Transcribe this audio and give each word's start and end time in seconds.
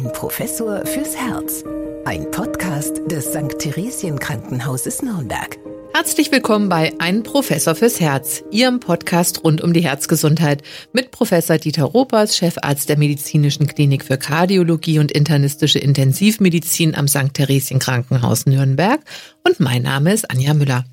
Ein 0.00 0.12
Professor 0.12 0.86
fürs 0.86 1.14
Herz. 1.14 1.62
Ein 2.06 2.30
Podcast 2.30 3.02
des 3.10 3.26
St. 3.26 3.58
Theresien 3.58 4.18
Krankenhauses 4.18 5.02
Nürnberg. 5.02 5.58
Herzlich 5.92 6.32
willkommen 6.32 6.70
bei 6.70 6.94
Ein 6.98 7.22
Professor 7.22 7.74
fürs 7.74 8.00
Herz, 8.00 8.42
Ihrem 8.50 8.80
Podcast 8.80 9.44
rund 9.44 9.60
um 9.60 9.74
die 9.74 9.82
Herzgesundheit 9.82 10.62
mit 10.94 11.10
Professor 11.10 11.58
Dieter 11.58 11.84
Ropers, 11.84 12.34
Chefarzt 12.34 12.88
der 12.88 12.96
Medizinischen 12.96 13.66
Klinik 13.66 14.02
für 14.02 14.16
Kardiologie 14.16 15.00
und 15.00 15.12
internistische 15.12 15.80
Intensivmedizin 15.80 16.94
am 16.94 17.06
St. 17.06 17.34
Theresien 17.34 17.78
Krankenhaus 17.78 18.46
Nürnberg. 18.46 19.00
Und 19.46 19.60
mein 19.60 19.82
Name 19.82 20.14
ist 20.14 20.30
Anja 20.30 20.54
Müller. 20.54 20.86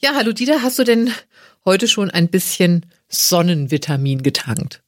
Ja, 0.00 0.12
hallo 0.14 0.30
Dieter, 0.30 0.62
hast 0.62 0.78
du 0.78 0.84
denn 0.84 1.10
heute 1.64 1.88
schon 1.88 2.08
ein 2.08 2.28
bisschen 2.28 2.86
Sonnenvitamin 3.08 4.22
getankt? 4.22 4.84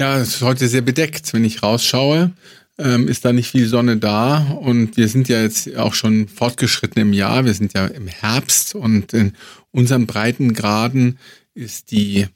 Ja, 0.00 0.18
es 0.18 0.36
ist 0.36 0.42
heute 0.42 0.66
sehr 0.66 0.80
bedeckt. 0.80 1.34
Wenn 1.34 1.44
ich 1.44 1.62
rausschaue, 1.62 2.32
ähm, 2.78 3.06
ist 3.06 3.26
da 3.26 3.34
nicht 3.34 3.50
viel 3.50 3.66
Sonne 3.66 3.98
da. 3.98 4.38
Und 4.38 4.96
wir 4.96 5.08
sind 5.08 5.28
ja 5.28 5.42
jetzt 5.42 5.76
auch 5.76 5.92
schon 5.92 6.26
fortgeschritten 6.26 7.02
im 7.02 7.12
Jahr. 7.12 7.44
Wir 7.44 7.52
sind 7.52 7.74
ja 7.74 7.84
im 7.84 8.06
Herbst 8.06 8.74
und 8.74 9.12
in 9.12 9.34
unseren 9.72 10.06
Breitengraden 10.06 11.18
ist 11.52 11.90
die 11.90 12.28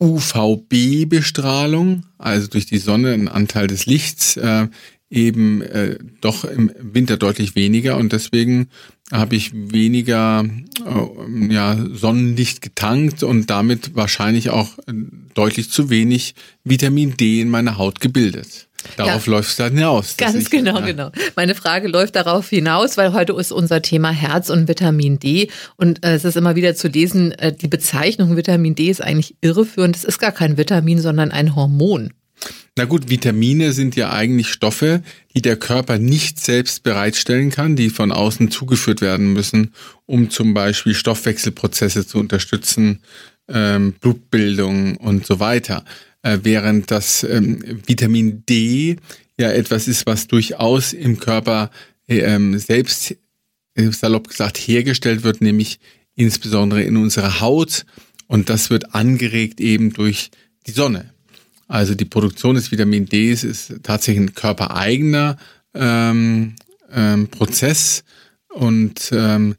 UVB-Bestrahlung, 0.00 2.04
also 2.18 2.46
durch 2.46 2.66
die 2.66 2.78
Sonne 2.78 3.14
ein 3.14 3.26
Anteil 3.26 3.66
des 3.66 3.86
Lichts, 3.86 4.36
äh, 4.36 4.68
eben 5.10 5.62
äh, 5.62 5.98
doch 6.20 6.44
im 6.44 6.70
Winter 6.80 7.16
deutlich 7.16 7.54
weniger 7.54 7.96
und 7.96 8.12
deswegen 8.12 8.68
habe 9.10 9.36
ich 9.36 9.52
weniger 9.54 10.44
äh, 10.84 11.52
ja, 11.52 11.78
Sonnenlicht 11.92 12.60
getankt 12.60 13.22
und 13.22 13.48
damit 13.48 13.96
wahrscheinlich 13.96 14.50
auch 14.50 14.78
äh, 14.86 14.92
deutlich 15.34 15.70
zu 15.70 15.88
wenig 15.88 16.34
Vitamin 16.64 17.16
D 17.16 17.40
in 17.40 17.48
meiner 17.48 17.78
Haut 17.78 18.00
gebildet. 18.00 18.68
Darauf 18.96 19.26
ja. 19.26 19.32
läuft 19.32 19.50
es 19.50 19.56
dann 19.56 19.74
hinaus. 19.74 20.16
Ganz 20.16 20.50
genau, 20.50 20.78
ja. 20.78 20.86
genau. 20.86 21.10
Meine 21.36 21.54
Frage 21.54 21.88
läuft 21.88 22.16
darauf 22.16 22.48
hinaus, 22.48 22.96
weil 22.96 23.12
heute 23.12 23.32
ist 23.32 23.50
unser 23.50 23.82
Thema 23.82 24.10
Herz 24.10 24.50
und 24.50 24.68
Vitamin 24.68 25.18
D. 25.18 25.50
Und 25.76 26.04
äh, 26.04 26.14
es 26.14 26.24
ist 26.24 26.36
immer 26.36 26.54
wieder 26.54 26.74
zu 26.74 26.88
lesen, 26.88 27.32
äh, 27.32 27.52
die 27.52 27.68
Bezeichnung 27.68 28.36
Vitamin 28.36 28.74
D 28.74 28.88
ist 28.88 29.02
eigentlich 29.02 29.36
irreführend. 29.40 29.96
Es 29.96 30.04
ist 30.04 30.18
gar 30.18 30.32
kein 30.32 30.56
Vitamin, 30.56 31.00
sondern 31.00 31.32
ein 31.32 31.56
Hormon. 31.56 32.12
Na 32.78 32.84
gut, 32.84 33.10
Vitamine 33.10 33.72
sind 33.72 33.96
ja 33.96 34.12
eigentlich 34.12 34.52
Stoffe, 34.52 35.02
die 35.34 35.42
der 35.42 35.56
Körper 35.56 35.98
nicht 35.98 36.38
selbst 36.38 36.84
bereitstellen 36.84 37.50
kann, 37.50 37.74
die 37.74 37.90
von 37.90 38.12
außen 38.12 38.52
zugeführt 38.52 39.00
werden 39.00 39.32
müssen, 39.32 39.72
um 40.06 40.30
zum 40.30 40.54
Beispiel 40.54 40.94
Stoffwechselprozesse 40.94 42.06
zu 42.06 42.18
unterstützen, 42.18 43.00
ähm, 43.48 43.94
Blutbildung 43.94 44.96
und 44.96 45.26
so 45.26 45.40
weiter. 45.40 45.84
Äh, 46.22 46.38
während 46.44 46.92
das 46.92 47.24
ähm, 47.24 47.80
Vitamin 47.84 48.44
D 48.48 48.94
ja 49.36 49.50
etwas 49.50 49.88
ist, 49.88 50.06
was 50.06 50.28
durchaus 50.28 50.92
im 50.92 51.18
Körper 51.18 51.72
ähm, 52.06 52.60
selbst, 52.60 53.16
äh, 53.74 53.90
salopp 53.90 54.28
gesagt, 54.28 54.56
hergestellt 54.56 55.24
wird, 55.24 55.40
nämlich 55.40 55.80
insbesondere 56.14 56.84
in 56.84 56.96
unserer 56.96 57.40
Haut. 57.40 57.86
Und 58.28 58.48
das 58.48 58.70
wird 58.70 58.94
angeregt 58.94 59.60
eben 59.60 59.92
durch 59.92 60.30
die 60.68 60.70
Sonne. 60.70 61.12
Also 61.68 61.94
die 61.94 62.06
Produktion 62.06 62.54
des 62.54 62.72
Vitamin 62.72 63.06
D 63.06 63.30
ist 63.30 63.74
tatsächlich 63.82 64.26
ein 64.26 64.34
körpereigener 64.34 65.36
ähm, 65.74 66.56
ähm, 66.90 67.28
Prozess 67.28 68.04
und 68.48 69.10
ähm, 69.12 69.54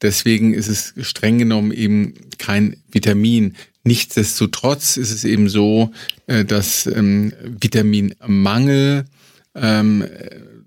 deswegen 0.00 0.54
ist 0.54 0.68
es 0.68 0.94
streng 1.02 1.38
genommen 1.38 1.72
eben 1.72 2.14
kein 2.38 2.76
Vitamin. 2.90 3.56
Nichtsdestotrotz 3.82 4.96
ist 4.96 5.10
es 5.10 5.24
eben 5.24 5.48
so, 5.48 5.90
äh, 6.28 6.44
dass 6.44 6.86
ähm, 6.86 7.32
Vitaminmangel, 7.42 9.04
ähm, 9.56 10.04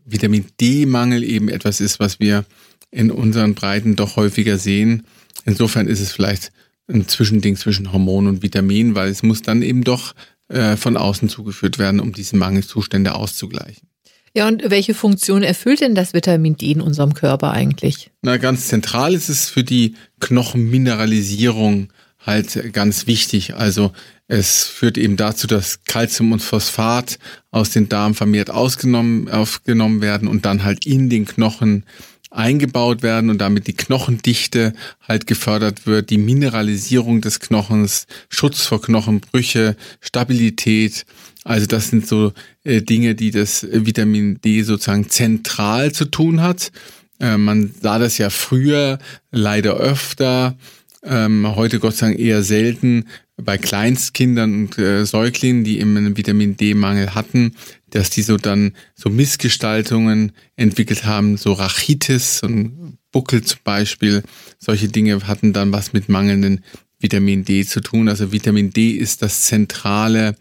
Vitamin 0.06 0.46
D-Mangel 0.60 1.24
eben 1.24 1.48
etwas 1.48 1.80
ist, 1.80 2.02
was 2.02 2.20
wir 2.20 2.46
in 2.92 3.12
unseren 3.12 3.56
Breiten 3.56 3.96
doch 3.96 4.18
häufiger 4.18 4.58
sehen. 4.58 5.04
Insofern 5.46 5.88
ist 5.88 6.02
es 6.02 6.12
vielleicht 6.12 6.52
ein 6.88 7.08
Zwischending 7.08 7.56
zwischen 7.56 7.94
Hormon 7.94 8.28
und 8.28 8.44
Vitamin, 8.44 8.96
weil 8.96 9.10
es 9.10 9.24
muss 9.24 9.42
dann 9.42 9.62
eben 9.62 9.86
doch 9.86 10.14
äh, 10.52 10.78
von 10.78 10.98
außen 10.98 11.30
zugeführt 11.30 11.80
werden, 11.80 12.00
um 12.00 12.14
diese 12.14 12.36
Mangelzustände 12.36 13.16
auszugleichen. 13.16 13.88
Ja, 14.34 14.48
und 14.48 14.70
welche 14.70 14.94
Funktion 14.94 15.44
erfüllt 15.44 15.82
denn 15.82 15.96
das 15.96 16.14
Vitamin 16.14 16.56
D 16.56 16.72
in 16.72 16.82
unserem 16.82 17.14
Körper 17.14 17.52
eigentlich? 17.52 18.12
Na, 18.22 18.38
ganz 18.38 18.68
zentral 18.68 19.14
ist 19.14 19.30
es 19.30 19.50
für 19.50 19.64
die 19.64 19.96
Knochenmineralisierung 20.22 21.90
halt 22.26 22.74
ganz 22.74 23.08
wichtig. 23.08 23.56
Also 23.56 23.92
es 24.28 24.64
führt 24.64 24.98
eben 24.98 25.18
dazu, 25.18 25.48
dass 25.48 25.84
Calcium 25.84 26.32
und 26.32 26.42
Phosphat 26.42 27.20
aus 27.50 27.72
den 27.72 27.90
Darm 27.90 28.16
vermehrt 28.16 28.50
ausgenommen, 28.50 29.28
aufgenommen 29.30 30.02
werden 30.02 30.30
und 30.30 30.46
dann 30.46 30.64
halt 30.64 30.86
in 30.86 31.10
den 31.10 31.26
Knochen 31.26 31.84
eingebaut 32.32 33.04
werden 33.04 33.30
und 33.30 33.40
damit 33.40 33.68
die 33.68 33.76
Knochendichte 33.76 34.74
halt 35.08 35.28
gefördert 35.28 35.86
wird, 35.86 36.10
die 36.10 36.18
Mineralisierung 36.18 37.22
des 37.22 37.40
Knochens, 37.40 38.08
Schutz 38.30 38.66
vor 38.66 38.82
Knochenbrüche, 38.82 39.76
Stabilität. 40.00 41.06
Also 41.44 41.68
das 41.68 41.90
sind 41.90 42.08
so 42.08 42.32
äh, 42.64 42.82
Dinge, 42.82 43.16
die 43.16 43.32
das 43.32 43.68
Vitamin 43.70 44.40
D 44.42 44.64
sozusagen 44.64 45.10
zentral 45.10 45.92
zu 45.92 46.06
tun 46.06 46.42
hat. 46.42 46.72
Äh, 47.20 47.38
man 47.38 47.74
sah 47.82 48.00
das 48.00 48.18
ja 48.18 48.30
früher 48.30 48.98
leider 49.32 49.76
öfter, 49.76 50.58
ähm, 51.04 51.56
heute 51.56 51.80
Gott 51.80 51.96
sei 51.96 52.08
Dank 52.08 52.20
eher 52.20 52.44
selten 52.44 53.06
bei 53.44 53.58
Kleinstkindern 53.58 54.54
und 54.54 54.78
äh, 54.78 55.06
Säuglingen, 55.06 55.64
die 55.64 55.80
eben 55.80 55.96
einen 55.98 56.18
Vitamin 56.18 56.58
D-Mangel 56.58 57.16
hatten, 57.16 57.56
dass 57.90 58.10
die 58.10 58.22
so 58.22 58.38
dann 58.38 58.74
so 58.96 59.10
Missgestaltungen 59.10 60.32
entwickelt 60.56 61.06
haben, 61.06 61.38
so 61.38 61.54
Rachitis 61.54 62.42
und 62.44 62.98
Buckel 63.12 63.44
zum 63.44 63.60
Beispiel. 63.64 64.24
Solche 64.58 64.88
Dinge 64.88 65.28
hatten 65.28 65.54
dann 65.54 65.72
was 65.72 65.94
mit 65.94 66.10
mangelnden 66.10 66.64
Vitamin 67.00 67.44
D 67.44 67.66
zu 67.66 67.82
tun. 67.82 68.08
Also 68.08 68.32
Vitamin 68.32 68.72
D 68.72 68.92
ist 68.92 69.22
das 69.22 69.44
zentrale 69.44 70.36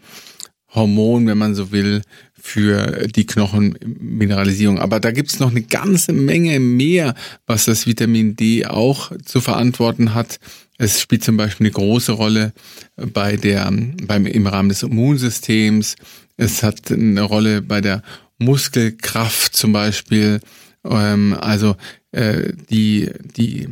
Hormon, 0.73 1.27
wenn 1.27 1.37
man 1.37 1.55
so 1.55 1.71
will, 1.71 2.01
für 2.33 3.07
die 3.07 3.25
Knochenmineralisierung. 3.25 4.79
Aber 4.79 4.99
da 4.99 5.11
gibt's 5.11 5.39
noch 5.39 5.51
eine 5.51 5.61
ganze 5.61 6.11
Menge 6.11 6.59
mehr, 6.59 7.13
was 7.45 7.65
das 7.65 7.85
Vitamin 7.85 8.35
D 8.35 8.65
auch 8.65 9.11
zu 9.23 9.41
verantworten 9.41 10.13
hat. 10.13 10.39
Es 10.77 10.99
spielt 10.99 11.23
zum 11.23 11.37
Beispiel 11.37 11.67
eine 11.67 11.73
große 11.73 12.13
Rolle 12.13 12.53
bei 12.95 13.37
der, 13.37 13.71
beim, 14.03 14.25
im 14.25 14.47
Rahmen 14.47 14.69
des 14.69 14.81
Immunsystems. 14.81 15.95
Es 16.37 16.63
hat 16.63 16.91
eine 16.91 17.21
Rolle 17.21 17.61
bei 17.61 17.81
der 17.81 18.01
Muskelkraft 18.39 19.55
zum 19.55 19.73
Beispiel. 19.73 20.39
Ähm, 20.83 21.37
also 21.39 21.75
äh, 22.11 22.53
die, 22.71 23.11
die 23.37 23.67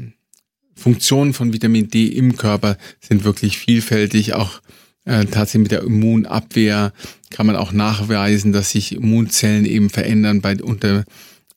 Funktionen 0.75 1.33
von 1.33 1.51
Vitamin 1.51 1.89
D 1.89 2.05
im 2.05 2.37
Körper 2.37 2.77
sind 2.99 3.23
wirklich 3.23 3.57
vielfältig. 3.57 4.35
Auch 4.35 4.61
äh, 5.09 5.25
tatsächlich 5.25 5.64
mit 5.64 5.72
der 5.72 5.81
Immunabwehr 5.81 6.94
kann 7.31 7.47
man 7.47 7.56
auch 7.56 7.72
nachweisen, 7.72 8.52
dass 8.52 8.72
sich 8.72 8.94
Immunzellen 8.96 9.66
eben 9.66 9.90
verändern 9.90 10.42
bei 10.42 10.56
unter 10.62 11.03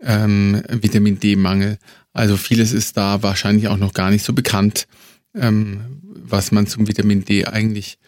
ähm, 0.01 0.63
Vitamin 0.71 1.21
D-Mangel. 1.21 1.77
Also 2.15 2.39
vieles 2.39 2.73
ist 2.73 2.97
da 2.97 3.23
wahrscheinlich 3.23 3.69
auch 3.69 3.77
noch 3.77 3.93
gar 3.93 4.11
nicht 4.11 4.25
so 4.25 4.33
bekannt, 4.33 4.87
ähm, 5.35 5.81
was 6.03 6.51
man 6.51 6.67
zum 6.67 6.89
Vitamin 6.89 7.27
D 7.27 7.45
eigentlich 7.45 7.99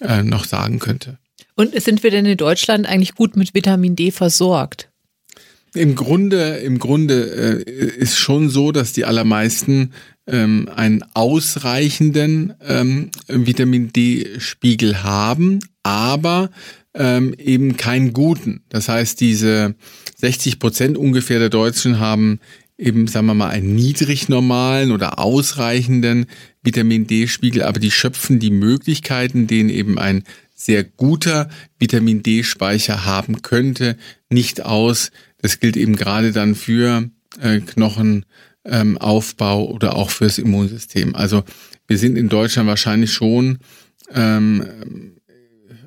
äh, 0.00 0.22
noch 0.22 0.44
sagen 0.44 0.78
könnte. 0.78 1.18
Und 1.56 1.78
sind 1.80 2.04
wir 2.04 2.12
denn 2.12 2.24
in 2.24 2.36
Deutschland 2.36 2.86
eigentlich 2.86 3.16
gut 3.16 3.36
mit 3.36 3.54
Vitamin 3.54 3.96
D 3.96 4.12
versorgt? 4.12 4.88
Im 5.74 5.96
Grunde, 5.96 6.58
im 6.58 6.78
Grunde 6.78 7.64
äh, 7.66 7.72
ist 7.98 8.18
schon 8.18 8.50
so, 8.50 8.70
dass 8.72 8.92
die 8.92 9.04
allermeisten 9.04 9.92
ähm, 10.26 10.68
einen 10.74 11.04
ausreichenden 11.14 12.54
ähm, 12.66 13.10
Vitamin 13.28 13.92
D-Spiegel 13.92 15.02
haben, 15.02 15.60
aber 15.82 16.50
ähm, 16.94 17.34
eben 17.38 17.76
keinen 17.76 18.12
guten. 18.12 18.62
Das 18.68 18.88
heißt, 18.88 19.20
diese 19.20 19.74
60 20.16 20.58
Prozent 20.58 20.98
ungefähr 20.98 21.38
der 21.38 21.48
Deutschen 21.48 21.98
haben 21.98 22.40
eben, 22.78 23.06
sagen 23.06 23.26
wir 23.26 23.34
mal, 23.34 23.48
einen 23.48 23.74
niedrig 23.74 24.28
normalen 24.28 24.90
oder 24.90 25.18
ausreichenden 25.18 26.26
Vitamin 26.62 27.06
D-Spiegel, 27.06 27.62
aber 27.62 27.80
die 27.80 27.90
schöpfen 27.90 28.38
die 28.38 28.50
Möglichkeiten, 28.50 29.46
denen 29.46 29.70
eben 29.70 29.98
ein 29.98 30.24
sehr 30.54 30.84
guter 30.84 31.48
Vitamin 31.78 32.22
D-Speicher 32.22 33.04
haben 33.04 33.42
könnte, 33.42 33.96
nicht 34.30 34.64
aus. 34.64 35.10
Das 35.38 35.60
gilt 35.60 35.76
eben 35.76 35.96
gerade 35.96 36.32
dann 36.32 36.54
für 36.54 37.10
äh, 37.40 37.60
Knochen, 37.60 38.26
ähm, 38.64 38.98
Aufbau 38.98 39.66
oder 39.68 39.96
auch 39.96 40.10
fürs 40.10 40.38
Immunsystem. 40.38 41.14
Also 41.14 41.42
wir 41.86 41.98
sind 41.98 42.16
in 42.16 42.28
Deutschland 42.28 42.68
wahrscheinlich 42.68 43.12
schon 43.12 43.58
ähm, 44.14 44.66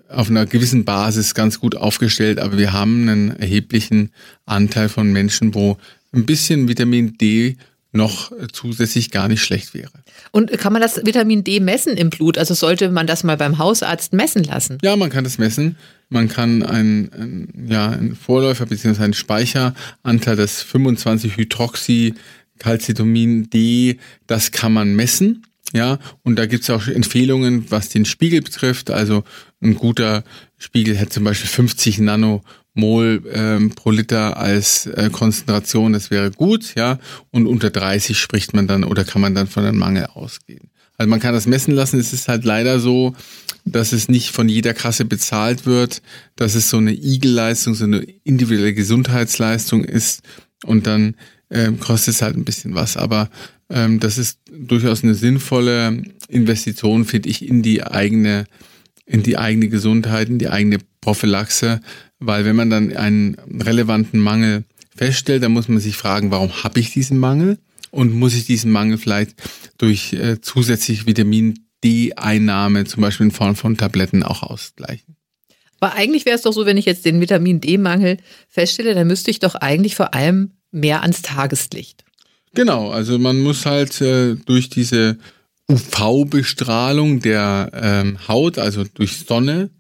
auf 0.10 0.30
einer 0.30 0.46
gewissen 0.46 0.86
Basis 0.86 1.34
ganz 1.34 1.60
gut 1.60 1.76
aufgestellt, 1.76 2.40
aber 2.40 2.58
wir 2.58 2.74
haben 2.74 3.10
einen 3.10 3.32
erheblichen 3.32 4.12
Anteil 4.46 4.90
von 4.90 5.12
Menschen, 5.12 5.54
wo 5.54 5.78
ein 6.14 6.26
bisschen 6.26 6.68
Vitamin 6.68 7.18
D 7.18 7.58
noch 7.92 8.32
zusätzlich 8.52 9.10
gar 9.10 9.28
nicht 9.28 9.42
schlecht 9.42 9.74
wäre. 9.74 9.92
Und 10.32 10.52
kann 10.60 10.74
man 10.74 10.82
das 10.82 11.06
Vitamin 11.06 11.44
D 11.44 11.62
messen 11.62 11.96
im 11.96 12.10
Blut? 12.10 12.38
Also 12.38 12.54
sollte 12.54 12.90
man 12.90 13.08
das 13.08 13.24
mal 13.24 13.38
beim 13.38 13.58
Hausarzt 13.58 14.12
messen 14.14 14.44
lassen? 14.44 14.78
Ja, 14.84 14.96
man 14.96 15.10
kann 15.10 15.24
das 15.24 15.38
messen. 15.38 15.78
Man 16.10 16.28
kann 16.28 16.62
einen, 16.62 17.12
einen 17.14 17.68
ja, 17.70 17.90
einen 17.90 18.16
Vorläufer 18.16 18.66
bzw. 18.66 19.02
einen 19.02 19.14
Speicheranteil 19.14 20.36
des 20.36 20.62
25 20.62 21.38
Hydroxy 21.38 22.14
Calcitomin 22.60 23.50
D, 23.50 24.00
das 24.28 24.52
kann 24.52 24.74
man 24.74 24.96
messen. 24.96 25.46
Ja, 25.74 26.00
und 26.24 26.38
da 26.38 26.46
gibt's 26.46 26.70
auch 26.70 26.88
Empfehlungen, 26.88 27.70
was 27.70 27.90
den 27.90 28.06
Spiegel 28.06 28.42
betrifft. 28.42 28.92
Also 28.92 29.24
ein 29.62 29.76
guter 29.76 30.24
Spiegel 30.58 30.96
hätte 30.96 31.12
zum 31.12 31.24
Beispiel 31.24 31.50
50 31.50 32.00
Nanomol 32.00 33.24
ähm, 33.34 33.72
pro 33.72 33.92
Liter 33.92 34.38
als 34.38 34.86
äh, 34.86 35.10
Konzentration, 35.12 35.92
das 35.92 36.12
wäre 36.12 36.32
gut, 36.32 36.76
ja. 36.76 37.00
Und 37.32 37.48
unter 37.48 37.72
30 37.72 38.18
spricht 38.18 38.54
man 38.54 38.68
dann 38.68 38.84
oder 38.84 39.04
kann 39.04 39.22
man 39.22 39.36
dann 39.36 39.48
von 39.48 39.66
einem 39.66 39.80
Mangel 39.80 40.06
ausgehen. 40.06 40.70
Also 40.98 41.10
man 41.10 41.20
kann 41.20 41.34
das 41.34 41.48
messen 41.48 41.74
lassen. 41.74 42.00
Es 42.00 42.14
ist 42.14 42.28
halt 42.28 42.46
leider 42.46 42.80
so, 42.80 43.16
dass 43.66 43.92
es 43.92 44.08
nicht 44.08 44.30
von 44.32 44.48
jeder 44.48 44.74
Kasse 44.74 45.04
bezahlt 45.04 45.66
wird, 45.66 46.02
dass 46.36 46.56
es 46.56 46.70
so 46.70 46.78
eine 46.78 46.94
Igelleistung, 46.94 47.74
so 47.74 47.84
eine 47.84 48.06
individuelle 48.24 48.74
Gesundheitsleistung 48.74 49.84
ist 49.84 50.22
und 50.64 50.88
dann 50.88 51.16
ähm, 51.50 51.80
kostet 51.80 52.16
es 52.16 52.22
halt 52.22 52.36
ein 52.36 52.46
bisschen 52.46 52.76
was. 52.76 52.98
Aber 52.98 53.30
ähm, 53.70 54.00
das 54.00 54.18
ist 54.18 54.40
durchaus 54.52 55.04
eine 55.04 55.16
sinnvolle 55.16 56.04
Investition, 56.28 57.06
finde 57.06 57.30
ich, 57.30 57.48
in 57.48 57.62
die 57.62 57.84
eigene, 57.84 58.46
in 59.06 59.24
die 59.24 59.38
eigene 59.38 59.70
Gesundheit, 59.70 60.30
in 60.30 60.40
die 60.40 60.50
eigene 60.50 60.78
Prophylaxe, 61.02 61.82
weil 62.20 62.46
wenn 62.46 62.56
man 62.56 62.70
dann 62.70 62.96
einen 62.96 63.36
relevanten 63.62 64.20
Mangel 64.20 64.64
feststellt, 64.96 65.44
dann 65.44 65.52
muss 65.52 65.68
man 65.68 65.80
sich 65.80 65.96
fragen, 65.96 66.32
warum 66.32 66.64
habe 66.64 66.80
ich 66.80 66.92
diesen 66.92 67.18
Mangel? 67.18 67.60
Und 67.92 68.14
muss 68.14 68.34
ich 68.34 68.46
diesen 68.46 68.72
Mangel 68.72 68.98
vielleicht 68.98 69.36
durch 69.78 70.12
äh, 70.14 70.42
zusätzlich 70.42 71.06
Vitamin 71.06 71.66
D-Einnahme, 71.84 72.86
zum 72.86 73.02
Beispiel 73.02 73.28
in 73.28 73.32
Form 73.32 73.56
von 73.56 73.78
Tabletten, 73.78 74.24
auch 74.24 74.44
ausgleichen? 74.44 75.16
Aber 75.80 75.94
eigentlich 75.94 76.26
wäre 76.26 76.36
es 76.36 76.42
doch 76.42 76.52
so, 76.52 76.66
wenn 76.66 76.78
ich 76.78 76.86
jetzt 76.86 77.06
den 77.06 77.22
Vitamin 77.22 77.62
D-Mangel 77.62 78.18
feststelle, 78.50 78.96
dann 78.96 79.08
müsste 79.08 79.32
ich 79.32 79.40
doch 79.40 79.56
eigentlich 79.56 79.96
vor 79.96 80.14
allem 80.14 80.52
mehr 80.76 81.02
ans 81.02 81.22
Tageslicht. 81.22 82.04
Genau, 82.54 82.92
also 82.92 83.18
man 83.18 83.42
muss 83.42 83.66
halt 83.66 84.00
äh, 84.02 84.36
durch 84.36 84.70
diese 84.70 85.18
UV-Bestrahlung 85.70 87.20
der 87.20 87.72
ähm, 87.74 88.18
Haut, 88.28 88.58
also 88.58 88.84
durch 88.84 89.18
Sonne, 89.18 89.72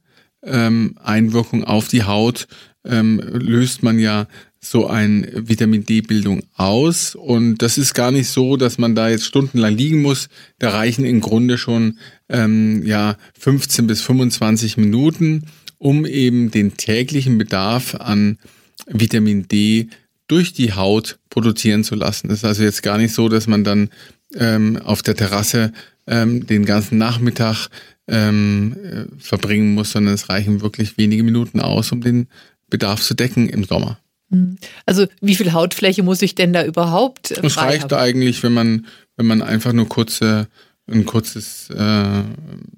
ähm, 0.44 0.95
Einwirkung 1.01 1.63
auf 1.63 1.88
die 1.88 2.03
Haut, 2.03 2.47
ähm, 2.83 3.19
löst 3.19 3.83
man 3.83 4.00
ja 4.00 4.27
so 4.59 4.88
ein 4.88 5.27
Vitamin 5.33 5.86
D-Bildung 5.86 6.42
aus. 6.56 7.15
Und 7.15 7.59
das 7.59 7.77
ist 7.77 7.94
gar 7.94 8.12
nicht 8.12 8.27
so, 8.27 8.57
dass 8.57 8.77
man 8.77 8.95
da 8.95 9.09
jetzt 9.09 9.25
stundenlang 9.25 9.75
liegen 9.75 10.01
muss. 10.01 10.30
Da 10.59 10.71
reichen 10.71 11.06
im 11.06 11.21
Grunde 11.21 11.57
schon 11.57 12.00
ähm, 12.30 12.83
ja 12.86 13.18
15 13.39 13.86
bis 13.88 14.01
25 14.01 14.77
Minuten, 14.77 15.45
um 15.77 16.06
eben 16.06 16.51
den 16.51 16.77
täglichen 16.77 17.38
Bedarf 17.38 17.95
an 17.95 18.39
Vitamin 18.88 19.47
D 19.47 19.89
durch 20.27 20.54
die 20.54 20.74
Haut 20.74 21.19
produzieren 21.30 21.83
zu 21.83 21.95
lassen. 21.95 22.27
Das 22.27 22.39
ist 22.39 22.45
also 22.45 22.63
jetzt 22.63 22.83
gar 22.83 22.98
nicht 22.98 23.13
so, 23.13 23.30
dass 23.30 23.48
man 23.48 23.63
dann 23.63 23.89
ähm, 24.36 24.77
auf 24.83 25.01
der 25.01 25.16
Terrasse 25.16 25.72
ähm, 26.07 26.45
den 26.45 26.66
ganzen 26.66 26.98
Nachmittag 26.98 27.69
ähm, 28.07 28.75
äh, 28.83 29.06
verbringen 29.22 29.74
muss, 29.74 29.92
sondern 29.92 30.13
es 30.13 30.30
reichen 30.30 30.62
wirklich 30.62 30.98
wenige 30.98 31.24
Minuten 31.24 31.60
aus, 31.60 31.92
um 31.92 32.01
den 32.01 32.27
Bedarf 32.69 33.01
zu 33.01 33.13
decken 33.13 33.50
im 33.50 33.63
Sommer. 33.63 34.00
Mhm. 34.30 34.57
Also 34.86 35.07
wie 35.22 35.36
viel 35.36 35.54
Hautfläche 35.54 36.04
muss 36.04 36.22
ich 36.22 36.36
denn 36.36 36.54
da 36.54 36.63
überhaupt? 36.66 37.31
Äh, 37.31 37.45
es 37.45 37.57
reicht 37.57 37.92
haben? 37.92 38.00
eigentlich, 38.00 38.44
wenn 38.44 38.54
man 38.54 38.86
wenn 39.18 39.28
man 39.28 39.42
einfach 39.42 39.74
nur 39.74 39.88
kurze 39.88 40.48
ein 40.90 41.06
kurzes 41.06 41.70
äh, 41.70 42.24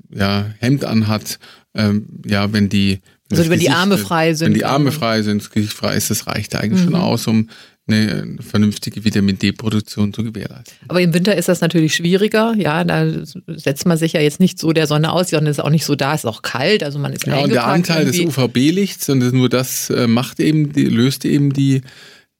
ja, 0.10 0.46
Hemd 0.60 0.86
anhat, 0.86 1.40
ähm, 1.74 2.08
ja, 2.26 2.54
wenn 2.54 2.70
die 2.70 3.02
also 3.30 3.44
wenn 3.44 3.52
Gesicht, 3.52 3.68
die 3.68 3.76
Arme 3.76 3.98
frei 3.98 4.34
sind. 4.34 4.48
Wenn 4.48 4.54
die 4.54 4.66
Arme 4.66 4.92
frei 4.92 5.22
sind, 5.22 5.42
das 5.42 5.50
Gesicht 5.50 5.74
frei 5.74 5.98
ist, 5.98 6.10
das 6.10 6.28
reicht 6.28 6.56
eigentlich 6.56 6.82
mhm. 6.82 6.92
schon 6.92 6.96
aus, 6.96 7.28
um 7.28 7.50
eine 7.90 8.38
vernünftige 8.42 9.04
Vitamin 9.06 9.40
D-Produktion 9.40 10.14
zu 10.14 10.24
gewährleisten. 10.24 10.78
Aber 10.90 11.02
im 11.02 11.14
Winter 11.14 11.36
ist 11.36 11.48
das 11.48 11.62
natürlich 11.62 11.96
schwieriger. 11.96 12.54
Ja, 12.58 12.84
da 12.84 13.06
setzt 13.48 13.86
man 13.86 13.98
sich 13.98 14.14
ja 14.14 14.22
jetzt 14.22 14.40
nicht 14.40 14.60
so 14.60 14.74
der 14.74 14.88
Sonne 14.88 15.12
aus, 15.12 15.30
sondern 15.30 15.52
ist 15.52 15.62
auch 15.62 15.70
nicht 15.70 15.86
so 15.86 15.96
da, 15.96 16.14
ist 16.14 16.26
auch 16.26 16.42
kalt, 16.42 16.84
also 16.84 17.00
man 17.00 17.14
ist 17.14 17.26
Ja, 17.26 17.40
und 17.40 17.52
der 17.52 17.66
Anteil 17.66 18.08
irgendwie. 18.08 18.26
des 18.26 18.38
UVB-Lichts 18.38 19.10
und 19.10 19.34
nur 19.34 19.48
das 19.48 19.90
äh, 19.90 20.08
macht 20.08 20.40
eben, 20.40 20.74
die, 20.74 20.86
löst 20.86 21.26
eben 21.26 21.54
die 21.54 21.82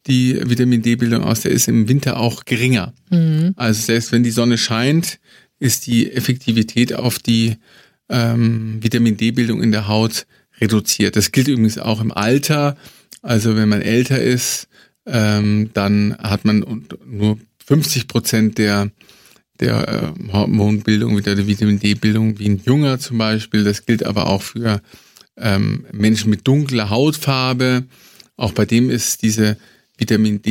die 0.08 0.40
Vitamin 0.42 0.82
D-Bildung 0.82 1.22
aus, 1.24 1.42
der 1.42 1.52
ist 1.52 1.68
im 1.68 1.90
Winter 1.90 2.18
auch 2.18 2.46
geringer. 2.46 2.94
Mhm. 3.10 3.54
Also 3.58 3.82
selbst 3.82 4.14
wenn 4.14 4.24
die 4.24 4.32
Sonne 4.32 4.58
scheint, 4.58 5.20
ist 5.60 5.88
die 5.88 6.12
Effektivität 6.12 6.94
auf 6.94 7.20
die 7.20 7.58
ähm, 8.10 8.78
Vitamin 8.82 9.18
D-Bildung 9.18 9.62
in 9.62 9.72
der 9.72 9.88
Haut 9.88 10.26
reduziert. 10.60 11.16
Das 11.16 11.32
gilt 11.32 11.48
übrigens 11.48 11.78
auch 11.78 12.02
im 12.02 12.12
Alter. 12.12 12.78
Also 13.22 13.56
wenn 13.56 13.70
man 13.70 13.82
älter 13.82 14.22
ist, 14.22 14.68
ähm, 15.06 15.72
dann 15.74 16.18
hat 16.18 16.46
man 16.46 16.86
nur 17.06 17.38
50 17.66 18.08
Prozent 18.08 18.58
der 18.58 18.92
der 19.60 19.88
äh, 19.88 20.32
Hormonbildung, 20.32 21.18
wieder 21.18 21.36
der 21.36 21.48
Vitamin 21.48 21.80
D-Bildung 21.80 22.38
wie 22.40 22.50
ein 22.50 22.62
Junger 22.64 23.00
zum 23.00 23.18
Beispiel. 23.18 23.64
Das 23.64 23.86
gilt 23.86 24.06
aber 24.06 24.28
auch 24.28 24.42
für 24.42 24.82
ähm, 25.36 25.86
Menschen 25.92 26.30
mit 26.30 26.48
dunkler 26.48 26.90
Hautfarbe. 26.90 27.86
Auch 28.36 28.52
bei 28.52 28.66
dem 28.66 28.90
ist 28.90 29.24
diese 29.24 29.58
Vitamin 29.98 30.42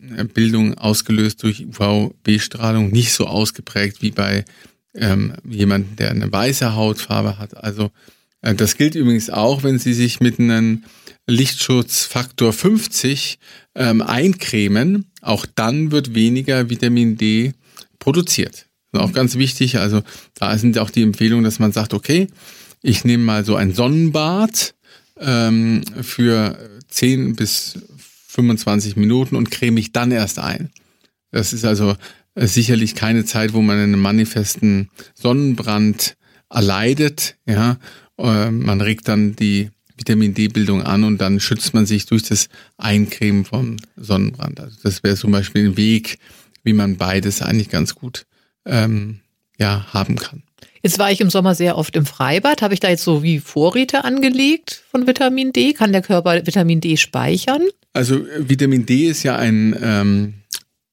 D-Bildung 0.00 0.74
ausgelöst 0.78 1.42
durch 1.42 1.66
UVB-Strahlung 1.66 2.90
nicht 2.90 3.12
so 3.12 3.26
ausgeprägt 3.26 4.02
wie 4.02 4.10
bei 4.10 4.44
ähm, 4.94 5.34
jemandem, 5.48 5.96
der 5.96 6.10
eine 6.10 6.30
weiße 6.30 6.74
Hautfarbe 6.74 7.38
hat. 7.38 7.56
Also 7.56 7.90
äh, 8.42 8.54
das 8.54 8.76
gilt 8.76 8.94
übrigens 8.94 9.30
auch, 9.30 9.62
wenn 9.62 9.78
Sie 9.78 9.94
sich 9.94 10.20
mit 10.20 10.38
einem 10.38 10.84
Lichtschutzfaktor 11.26 12.52
50 12.52 13.38
ähm, 13.74 14.02
eincremen. 14.02 15.10
Auch 15.22 15.46
dann 15.54 15.92
wird 15.92 16.14
weniger 16.14 16.70
Vitamin 16.70 17.16
D 17.16 17.52
produziert. 17.98 18.66
Das 18.92 19.02
ist 19.02 19.08
auch 19.08 19.12
ganz 19.12 19.36
wichtig. 19.36 19.78
Also 19.78 20.02
da 20.34 20.56
sind 20.58 20.78
auch 20.78 20.90
die 20.90 21.02
Empfehlungen, 21.02 21.44
dass 21.44 21.58
man 21.58 21.72
sagt, 21.72 21.94
okay, 21.94 22.26
ich 22.82 23.04
nehme 23.04 23.24
mal 23.24 23.44
so 23.44 23.54
ein 23.56 23.74
Sonnenbad 23.74 24.74
ähm, 25.18 25.82
für 26.02 26.58
10 26.88 27.36
bis 27.36 27.78
25 28.30 28.96
Minuten 28.96 29.36
und 29.36 29.50
creme 29.50 29.74
mich 29.74 29.92
dann 29.92 30.12
erst 30.12 30.38
ein. 30.38 30.70
Das 31.30 31.52
ist 31.52 31.64
also 31.64 31.96
äh, 32.34 32.46
sicherlich 32.46 32.94
keine 32.94 33.24
Zeit, 33.24 33.52
wo 33.52 33.60
man 33.60 33.78
einen 33.78 34.00
manifesten 34.00 34.90
Sonnenbrand 35.14 36.16
erleidet. 36.48 37.36
Ja, 37.46 37.78
äh, 38.18 38.50
man 38.50 38.80
regt 38.80 39.08
dann 39.08 39.36
die 39.36 39.70
Vitamin 39.96 40.34
D-Bildung 40.34 40.82
an 40.82 41.04
und 41.04 41.18
dann 41.18 41.40
schützt 41.40 41.74
man 41.74 41.86
sich 41.86 42.06
durch 42.06 42.22
das 42.22 42.48
Eincremen 42.78 43.44
vom 43.44 43.76
Sonnenbrand. 43.96 44.60
Also 44.60 44.76
das 44.82 45.02
wäre 45.02 45.16
zum 45.16 45.32
Beispiel 45.32 45.70
ein 45.70 45.76
Weg, 45.76 46.18
wie 46.62 46.72
man 46.72 46.96
beides 46.96 47.42
eigentlich 47.42 47.68
ganz 47.68 47.94
gut 47.94 48.26
ähm, 48.64 49.20
ja, 49.58 49.86
haben 49.92 50.16
kann. 50.16 50.42
Jetzt 50.82 50.98
war 50.98 51.12
ich 51.12 51.20
im 51.20 51.30
Sommer 51.30 51.54
sehr 51.54 51.76
oft 51.76 51.94
im 51.94 52.06
Freibad. 52.06 52.62
Habe 52.62 52.74
ich 52.74 52.80
da 52.80 52.88
jetzt 52.88 53.04
so 53.04 53.22
wie 53.22 53.38
Vorräte 53.38 54.04
angelegt 54.04 54.82
von 54.90 55.06
Vitamin 55.06 55.52
D? 55.52 55.74
Kann 55.74 55.92
der 55.92 56.02
Körper 56.02 56.46
Vitamin 56.46 56.80
D 56.80 56.96
speichern? 56.96 57.62
Also 57.92 58.24
Vitamin 58.38 58.86
D 58.86 59.08
ist 59.08 59.22
ja 59.22 59.36
ein 59.36 59.76
ähm, 59.82 60.34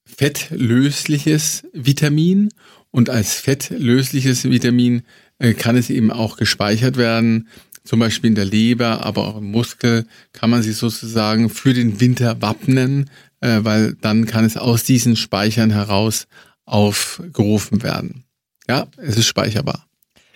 fettlösliches 0.05 1.63
Vitamin 1.73 2.49
und 2.91 3.09
als 3.09 3.35
fettlösliches 3.35 4.49
Vitamin 4.49 5.03
äh, 5.39 5.53
kann 5.53 5.77
es 5.77 5.89
eben 5.89 6.11
auch 6.11 6.37
gespeichert 6.37 6.97
werden, 6.97 7.47
zum 7.83 7.99
Beispiel 7.99 8.29
in 8.29 8.35
der 8.35 8.45
Leber, 8.45 9.05
aber 9.05 9.27
auch 9.27 9.37
im 9.37 9.51
Muskel 9.51 10.05
kann 10.33 10.49
man 10.49 10.63
sich 10.63 10.75
sozusagen 10.75 11.49
für 11.49 11.73
den 11.73 11.99
Winter 11.99 12.41
wappnen, 12.41 13.09
äh, 13.39 13.59
weil 13.61 13.93
dann 14.01 14.25
kann 14.25 14.43
es 14.43 14.57
aus 14.57 14.83
diesen 14.83 15.15
Speichern 15.15 15.69
heraus 15.69 16.27
aufgerufen 16.65 17.83
werden. 17.83 18.26
Ja, 18.69 18.87
es 18.97 19.17
ist 19.17 19.27
speicherbar. 19.27 19.87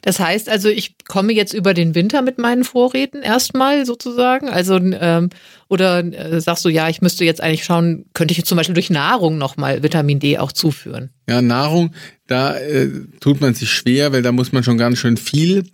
Das 0.02 0.20
heißt 0.20 0.50
also, 0.50 0.68
ich 0.70 0.96
komme 1.08 1.32
jetzt 1.32 1.54
über 1.54 1.74
den 1.74 1.94
Winter 1.94 2.22
mit 2.24 2.40
meinen 2.40 2.64
Vorräten 2.64 3.22
erstmal 3.22 3.86
sozusagen. 3.86 4.50
Also 4.50 4.78
ähm, 4.78 5.30
oder 5.70 6.04
äh, 6.04 6.42
sagst 6.42 6.66
du, 6.66 6.70
ja, 6.70 6.90
ich 6.90 7.02
müsste 7.02 7.24
jetzt 7.24 7.42
eigentlich 7.42 7.64
schauen, 7.64 8.06
könnte 8.14 8.34
ich 8.34 8.44
zum 8.44 8.58
Beispiel 8.58 8.74
durch 8.74 8.90
Nahrung 8.90 9.38
nochmal 9.38 9.84
Vitamin 9.84 10.20
D 10.20 10.40
auch 10.40 10.52
zuführen? 10.52 11.12
Ja, 11.30 11.42
Nahrung, 11.42 11.94
da 12.26 12.58
äh, 12.58 12.90
tut 13.20 13.42
man 13.42 13.54
sich 13.54 13.72
schwer, 13.72 14.12
weil 14.12 14.24
da 14.24 14.32
muss 14.32 14.52
man 14.52 14.64
schon 14.64 14.78
ganz 14.80 14.98
schön 14.98 15.18
viel 15.18 15.66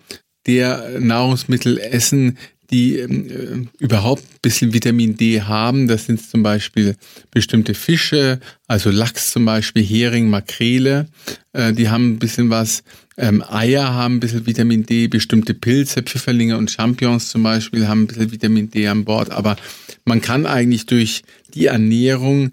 der 0.45 0.99
Nahrungsmittel 0.99 1.77
essen, 1.77 2.37
die 2.69 2.99
äh, 2.99 3.65
überhaupt 3.79 4.23
ein 4.23 4.39
bisschen 4.41 4.73
Vitamin 4.73 5.17
D 5.17 5.41
haben. 5.41 5.87
Das 5.87 6.05
sind 6.05 6.21
zum 6.21 6.43
Beispiel 6.43 6.95
bestimmte 7.31 7.73
Fische, 7.73 8.39
also 8.67 8.89
Lachs 8.89 9.31
zum 9.31 9.45
Beispiel, 9.45 9.83
Hering, 9.83 10.29
Makrele. 10.29 11.07
Äh, 11.53 11.73
die 11.73 11.89
haben 11.89 12.11
ein 12.11 12.19
bisschen 12.19 12.49
was. 12.49 12.83
Ähm, 13.17 13.43
Eier 13.47 13.93
haben 13.93 14.17
ein 14.17 14.19
bisschen 14.19 14.45
Vitamin 14.45 14.85
D, 14.85 15.07
bestimmte 15.07 15.53
Pilze, 15.53 16.03
Pfifferlinge 16.03 16.57
und 16.57 16.69
Champignons 16.69 17.29
zum 17.29 17.41
Beispiel 17.41 17.87
haben 17.87 18.03
ein 18.03 18.07
bisschen 18.07 18.31
Vitamin 18.31 18.69
D 18.69 18.87
an 18.87 19.05
Bord. 19.05 19.31
Aber 19.31 19.55
man 20.05 20.21
kann 20.21 20.45
eigentlich 20.45 20.85
durch 20.85 21.23
die 21.53 21.65
Ernährung 21.65 22.51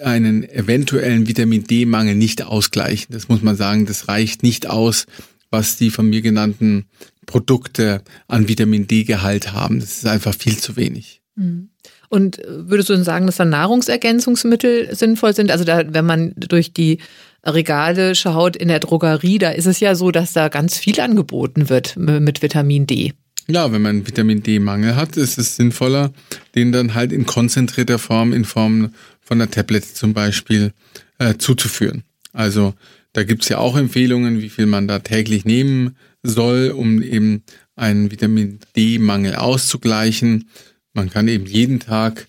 einen 0.00 0.48
eventuellen 0.48 1.26
Vitamin 1.26 1.64
D-Mangel 1.64 2.14
nicht 2.14 2.42
ausgleichen. 2.42 3.08
Das 3.10 3.28
muss 3.28 3.42
man 3.42 3.56
sagen, 3.56 3.86
das 3.86 4.08
reicht 4.08 4.42
nicht 4.42 4.68
aus, 4.68 5.06
was 5.50 5.76
die 5.76 5.90
von 5.90 6.08
mir 6.08 6.20
genannten 6.20 6.86
Produkte 7.26 8.02
an 8.28 8.48
Vitamin 8.48 8.86
D-Gehalt 8.86 9.52
haben. 9.52 9.80
Das 9.80 9.98
ist 9.98 10.06
einfach 10.06 10.34
viel 10.34 10.56
zu 10.56 10.76
wenig. 10.76 11.22
Mhm. 11.36 11.70
Und 12.08 12.40
würdest 12.46 12.88
du 12.88 12.94
denn 12.94 13.04
sagen, 13.04 13.26
dass 13.26 13.36
da 13.36 13.44
Nahrungsergänzungsmittel 13.44 14.94
sinnvoll 14.94 15.34
sind? 15.34 15.50
Also 15.50 15.64
da, 15.64 15.82
wenn 15.92 16.04
man 16.04 16.32
durch 16.36 16.72
die 16.72 16.98
Regale 17.44 18.14
schaut 18.14 18.56
in 18.56 18.68
der 18.68 18.78
Drogerie, 18.78 19.38
da 19.38 19.50
ist 19.50 19.66
es 19.66 19.80
ja 19.80 19.94
so, 19.94 20.10
dass 20.10 20.32
da 20.32 20.48
ganz 20.48 20.78
viel 20.78 21.00
angeboten 21.00 21.68
wird 21.68 21.96
mit 21.96 22.42
Vitamin 22.42 22.86
D. 22.86 23.12
Ja, 23.46 23.72
wenn 23.72 23.82
man 23.82 24.06
Vitamin 24.06 24.42
D-Mangel 24.42 24.96
hat, 24.96 25.16
ist 25.16 25.38
es 25.38 25.56
sinnvoller, 25.56 26.12
den 26.54 26.72
dann 26.72 26.94
halt 26.94 27.12
in 27.12 27.26
konzentrierter 27.26 27.98
Form, 27.98 28.32
in 28.32 28.44
Form 28.44 28.94
von 29.20 29.40
einer 29.40 29.50
Tablet 29.50 29.84
zum 29.84 30.14
Beispiel, 30.14 30.72
äh, 31.18 31.34
zuzuführen. 31.36 32.04
Also 32.32 32.74
da 33.12 33.22
gibt's 33.24 33.48
ja 33.48 33.58
auch 33.58 33.76
Empfehlungen, 33.76 34.40
wie 34.40 34.48
viel 34.48 34.66
man 34.66 34.88
da 34.88 35.00
täglich 35.00 35.44
nehmen 35.44 35.96
soll, 36.24 36.70
um 36.70 37.02
eben 37.02 37.44
einen 37.76 38.10
Vitamin 38.10 38.58
D-Mangel 38.76 39.36
auszugleichen. 39.36 40.48
Man 40.92 41.10
kann 41.10 41.28
eben 41.28 41.46
jeden 41.46 41.78
Tag 41.78 42.26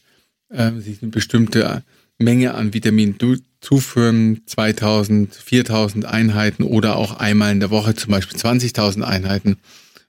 äh, 0.49 0.71
sich 0.73 1.01
eine 1.01 1.11
bestimmte 1.11 1.83
Menge 2.19 2.53
an 2.53 2.73
Vitamin 2.73 3.17
D 3.17 3.37
zuführen, 3.61 4.41
2000, 4.45 5.33
4000 5.33 6.05
Einheiten 6.05 6.63
oder 6.63 6.97
auch 6.97 7.17
einmal 7.17 7.51
in 7.51 7.59
der 7.59 7.71
Woche 7.71 7.95
zum 7.95 8.11
Beispiel 8.11 8.37
20.000 8.37 9.01
Einheiten. 9.01 9.57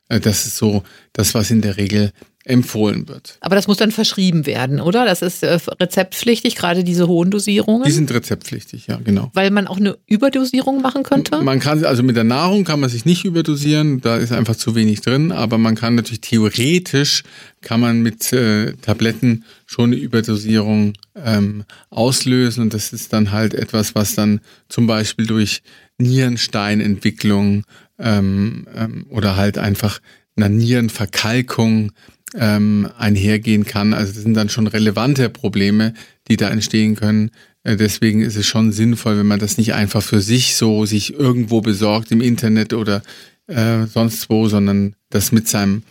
Äh, 0.08 0.20
das 0.20 0.46
ist 0.46 0.56
so 0.56 0.82
das, 1.12 1.34
was 1.34 1.50
in 1.50 1.62
der 1.62 1.76
Regel 1.76 2.12
empfohlen 2.46 3.08
wird. 3.08 3.38
Aber 3.40 3.56
das 3.56 3.66
muss 3.66 3.76
dann 3.76 3.90
verschrieben 3.90 4.46
werden, 4.46 4.80
oder? 4.80 5.04
Das 5.04 5.20
ist 5.20 5.42
äh, 5.42 5.58
rezeptpflichtig, 5.80 6.54
gerade 6.54 6.84
diese 6.84 7.08
hohen 7.08 7.30
Dosierungen? 7.30 7.84
Die 7.84 7.90
sind 7.90 8.12
rezeptpflichtig, 8.12 8.86
ja, 8.86 9.00
genau. 9.02 9.30
Weil 9.34 9.50
man 9.50 9.66
auch 9.66 9.78
eine 9.78 9.98
Überdosierung 10.06 10.80
machen 10.80 11.02
könnte? 11.02 11.42
Man 11.42 11.58
kann, 11.58 11.84
also 11.84 12.04
mit 12.04 12.14
der 12.14 12.24
Nahrung 12.24 12.64
kann 12.64 12.78
man 12.78 12.88
sich 12.88 13.04
nicht 13.04 13.24
überdosieren, 13.24 14.00
da 14.00 14.16
ist 14.16 14.32
einfach 14.32 14.54
zu 14.54 14.76
wenig 14.76 15.00
drin, 15.00 15.32
aber 15.32 15.58
man 15.58 15.74
kann 15.74 15.96
natürlich 15.96 16.20
theoretisch, 16.20 17.24
kann 17.62 17.80
man 17.80 18.00
mit 18.02 18.32
äh, 18.32 18.74
Tabletten 18.74 19.44
schon 19.66 19.92
eine 19.92 19.96
Überdosierung 19.96 20.92
ähm, 21.16 21.64
auslösen 21.90 22.62
und 22.62 22.74
das 22.74 22.92
ist 22.92 23.12
dann 23.12 23.32
halt 23.32 23.54
etwas, 23.54 23.96
was 23.96 24.14
dann 24.14 24.40
zum 24.68 24.86
Beispiel 24.86 25.26
durch 25.26 25.62
Nierensteinentwicklung 25.98 27.64
ähm, 27.98 28.66
ähm, 28.72 29.06
oder 29.08 29.36
halt 29.36 29.58
einfach 29.58 30.00
einer 30.36 30.48
Nierenverkalkung 30.48 31.92
ähm, 32.34 32.88
einhergehen 32.98 33.64
kann. 33.64 33.94
Also 33.94 34.12
das 34.12 34.22
sind 34.22 34.34
dann 34.34 34.48
schon 34.48 34.66
relevante 34.66 35.28
Probleme, 35.30 35.94
die 36.28 36.36
da 36.36 36.48
entstehen 36.48 36.96
können. 36.96 37.30
Äh, 37.62 37.76
deswegen 37.76 38.22
ist 38.22 38.36
es 38.36 38.46
schon 38.46 38.72
sinnvoll, 38.72 39.18
wenn 39.18 39.26
man 39.26 39.40
das 39.40 39.58
nicht 39.58 39.74
einfach 39.74 40.02
für 40.02 40.20
sich 40.20 40.56
so 40.56 40.86
sich 40.86 41.14
irgendwo 41.14 41.60
besorgt 41.60 42.10
im 42.10 42.20
Internet 42.20 42.72
oder 42.72 43.02
äh, 43.46 43.86
sonst 43.86 44.28
wo, 44.28 44.48
sondern 44.48 44.96
das 45.10 45.32
mit 45.32 45.48
seinem 45.48 45.82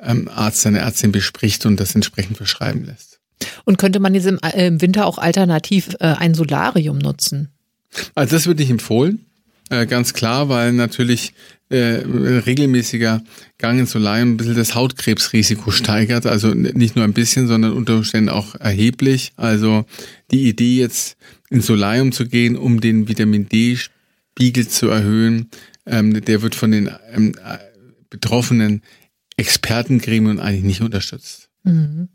ähm, 0.00 0.28
Arzt, 0.28 0.62
seiner 0.62 0.80
Ärztin 0.80 1.12
bespricht 1.12 1.66
und 1.66 1.78
das 1.78 1.94
entsprechend 1.94 2.36
verschreiben 2.36 2.84
lässt. 2.84 3.20
Und 3.64 3.78
könnte 3.78 4.00
man 4.00 4.14
jetzt 4.14 4.26
im, 4.26 4.38
äh, 4.42 4.66
im 4.66 4.80
Winter 4.80 5.06
auch 5.06 5.18
alternativ 5.18 5.94
äh, 6.00 6.06
ein 6.06 6.34
Solarium 6.34 6.98
nutzen? 6.98 7.50
Also 8.14 8.36
das 8.36 8.46
wird 8.46 8.58
nicht 8.58 8.70
empfohlen. 8.70 9.25
Äh, 9.70 9.86
ganz 9.86 10.12
klar, 10.12 10.48
weil 10.48 10.72
natürlich 10.72 11.32
äh, 11.68 11.76
regelmäßiger 11.76 13.22
Gang 13.58 13.80
ins 13.80 13.90
Solarium 13.90 14.32
ein 14.32 14.36
bisschen 14.36 14.54
das 14.54 14.74
Hautkrebsrisiko 14.74 15.70
steigert. 15.70 16.26
Also 16.26 16.54
nicht 16.54 16.94
nur 16.94 17.04
ein 17.04 17.12
bisschen, 17.12 17.48
sondern 17.48 17.72
unter 17.72 17.96
Umständen 17.96 18.28
auch 18.28 18.54
erheblich. 18.54 19.32
Also 19.36 19.84
die 20.30 20.48
Idee 20.48 20.78
jetzt 20.78 21.16
ins 21.50 21.66
Solarium 21.66 22.12
zu 22.12 22.26
gehen, 22.26 22.56
um 22.56 22.80
den 22.80 23.08
Vitamin 23.08 23.48
D-Spiegel 23.48 24.68
zu 24.68 24.88
erhöhen, 24.88 25.50
ähm, 25.86 26.24
der 26.24 26.42
wird 26.42 26.54
von 26.54 26.70
den 26.70 26.90
ähm, 27.12 27.34
betroffenen 28.10 28.82
Expertengremien 29.36 30.40
eigentlich 30.40 30.64
nicht 30.64 30.80
unterstützt. 30.82 31.48
Mhm. 31.64 32.08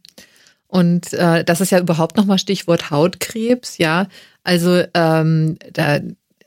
Und 0.68 1.12
äh, 1.14 1.44
das 1.44 1.60
ist 1.60 1.72
ja 1.72 1.80
überhaupt 1.80 2.16
nochmal 2.16 2.40
Stichwort 2.40 2.90
Hautkrebs, 2.90 3.78
ja. 3.78 4.08
Also 4.44 4.84
ähm, 4.94 5.58
da 5.74 6.00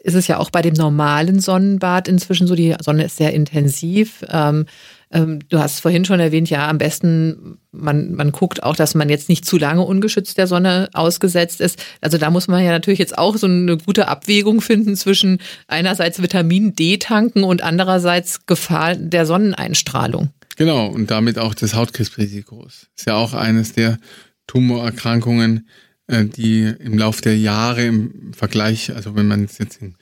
ist 0.04 0.14
es 0.14 0.28
ja 0.28 0.38
auch 0.38 0.50
bei 0.50 0.61
dem 0.61 0.75
normalen 0.75 1.40
Sonnenbad 1.40 2.08
inzwischen 2.08 2.46
so, 2.46 2.54
die 2.54 2.76
Sonne 2.80 3.04
ist 3.04 3.16
sehr 3.16 3.32
intensiv. 3.32 4.23
Ähm, 4.28 4.66
ähm, 5.11 5.38
du 5.49 5.58
hast 5.58 5.80
vorhin 5.80 6.04
schon 6.04 6.20
erwähnt, 6.20 6.50
ja, 6.50 6.68
am 6.68 6.76
besten, 6.76 7.56
man, 7.73 8.12
man 8.12 8.30
guckt 8.30 8.62
auch, 8.62 8.76
dass 8.76 8.94
man 8.94 9.08
jetzt 9.08 9.30
nicht 9.30 9.46
zu 9.46 9.56
lange 9.56 9.80
ungeschützt 9.80 10.37
der 10.37 10.46
Sonne 10.46 10.90
ausgesetzt 10.92 11.62
ist. 11.62 11.82
Also 12.02 12.18
da 12.18 12.30
muss 12.30 12.49
man 12.49 12.62
ja 12.62 12.70
natürlich 12.70 12.99
jetzt 12.99 13.16
auch 13.16 13.37
so 13.38 13.46
eine 13.46 13.78
gute 13.78 14.06
Abwägung 14.06 14.61
finden 14.61 14.94
zwischen 14.94 15.38
einerseits 15.68 16.20
Vitamin 16.20 16.75
D 16.75 16.99
tanken 16.99 17.42
und 17.42 17.62
andererseits 17.62 18.44
Gefahr 18.44 18.96
der 18.96 19.25
Sonneneinstrahlung. 19.25 20.28
Genau, 20.56 20.87
und 20.87 21.11
damit 21.11 21.38
auch 21.38 21.54
des 21.54 21.75
Hautkrebsrisikos. 21.75 22.88
Ist 22.94 23.06
ja 23.06 23.14
auch 23.14 23.32
eines 23.32 23.73
der 23.73 23.99
Tumorerkrankungen, 24.46 25.66
die 26.08 26.62
im 26.62 26.99
Laufe 26.99 27.23
der 27.23 27.38
Jahre 27.38 27.87
im 27.87 28.32
Vergleich, 28.34 28.94
also 28.94 29.16
wenn 29.16 29.26
man 29.26 29.44
es 29.44 29.58
jetzt 29.58 29.80
in, 29.80 29.94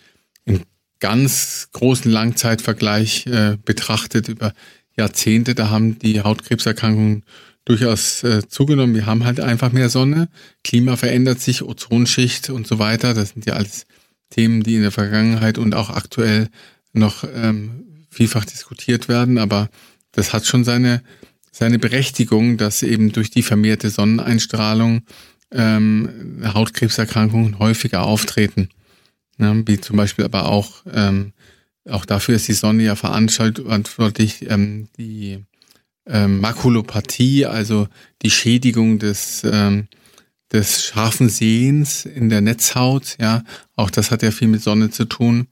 in 0.44 0.62
ganz 1.00 1.68
großen 1.72 2.10
Langzeitvergleich 2.10 3.26
äh, 3.26 3.56
betrachtet 3.64 4.28
über 4.28 4.52
Jahrzehnte, 4.96 5.54
da 5.54 5.70
haben 5.70 5.98
die 5.98 6.20
Hautkrebserkrankungen 6.20 7.24
durchaus 7.64 8.24
äh, 8.24 8.46
zugenommen. 8.48 8.94
Wir 8.94 9.06
haben 9.06 9.24
halt 9.24 9.40
einfach 9.40 9.72
mehr 9.72 9.88
Sonne, 9.88 10.28
Klima 10.64 10.96
verändert 10.96 11.40
sich, 11.40 11.62
Ozonschicht 11.62 12.50
und 12.50 12.66
so 12.66 12.78
weiter. 12.78 13.14
Das 13.14 13.30
sind 13.30 13.46
ja 13.46 13.54
alles 13.54 13.86
Themen, 14.30 14.62
die 14.62 14.76
in 14.76 14.82
der 14.82 14.90
Vergangenheit 14.90 15.58
und 15.58 15.74
auch 15.74 15.90
aktuell 15.90 16.48
noch 16.92 17.24
ähm, 17.34 18.06
vielfach 18.10 18.44
diskutiert 18.44 19.08
werden. 19.08 19.38
Aber 19.38 19.68
das 20.12 20.32
hat 20.32 20.46
schon 20.46 20.64
seine, 20.64 21.02
seine 21.50 21.78
Berechtigung, 21.78 22.56
dass 22.56 22.82
eben 22.82 23.12
durch 23.12 23.30
die 23.30 23.42
vermehrte 23.42 23.90
Sonneneinstrahlung 23.90 25.02
ähm, 25.52 26.42
Hautkrebserkrankungen 26.44 27.58
häufiger 27.58 28.02
auftreten. 28.02 28.68
Ja, 29.38 29.54
wie 29.66 29.80
zum 29.80 29.96
Beispiel 29.96 30.24
aber 30.24 30.48
auch, 30.48 30.84
ähm, 30.92 31.32
auch 31.88 32.04
dafür 32.04 32.36
ist 32.36 32.48
die 32.48 32.52
Sonne 32.52 32.84
ja 32.84 32.96
verantwortlich, 32.96 34.48
ähm, 34.48 34.88
die 34.96 35.44
ähm, 36.06 36.40
Makulopathie, 36.40 37.46
also 37.46 37.88
die 38.22 38.30
Schädigung 38.30 38.98
des, 38.98 39.42
ähm, 39.44 39.88
des 40.52 40.84
scharfen 40.84 41.28
Sehens 41.28 42.04
in 42.04 42.28
der 42.28 42.40
Netzhaut, 42.40 43.16
ja, 43.20 43.42
auch 43.76 43.90
das 43.90 44.10
hat 44.10 44.22
ja 44.22 44.30
viel 44.30 44.48
mit 44.48 44.62
Sonne 44.62 44.90
zu 44.90 45.06
tun. 45.06 45.48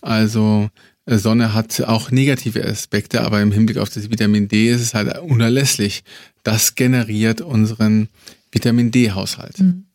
Also 0.00 0.70
äh, 1.06 1.16
Sonne 1.18 1.54
hat 1.54 1.80
auch 1.82 2.10
negative 2.10 2.64
Aspekte, 2.64 3.22
aber 3.22 3.40
im 3.40 3.52
Hinblick 3.52 3.78
auf 3.78 3.90
das 3.90 4.10
Vitamin 4.10 4.48
D 4.48 4.70
ist 4.70 4.80
es 4.80 4.94
halt 4.94 5.18
unerlässlich. 5.18 6.04
Das 6.42 6.74
generiert 6.74 7.40
unseren 7.40 8.08
Vitamin 8.54 8.90
D-Haushalt. 8.90 9.60
Mhm. 9.60 9.86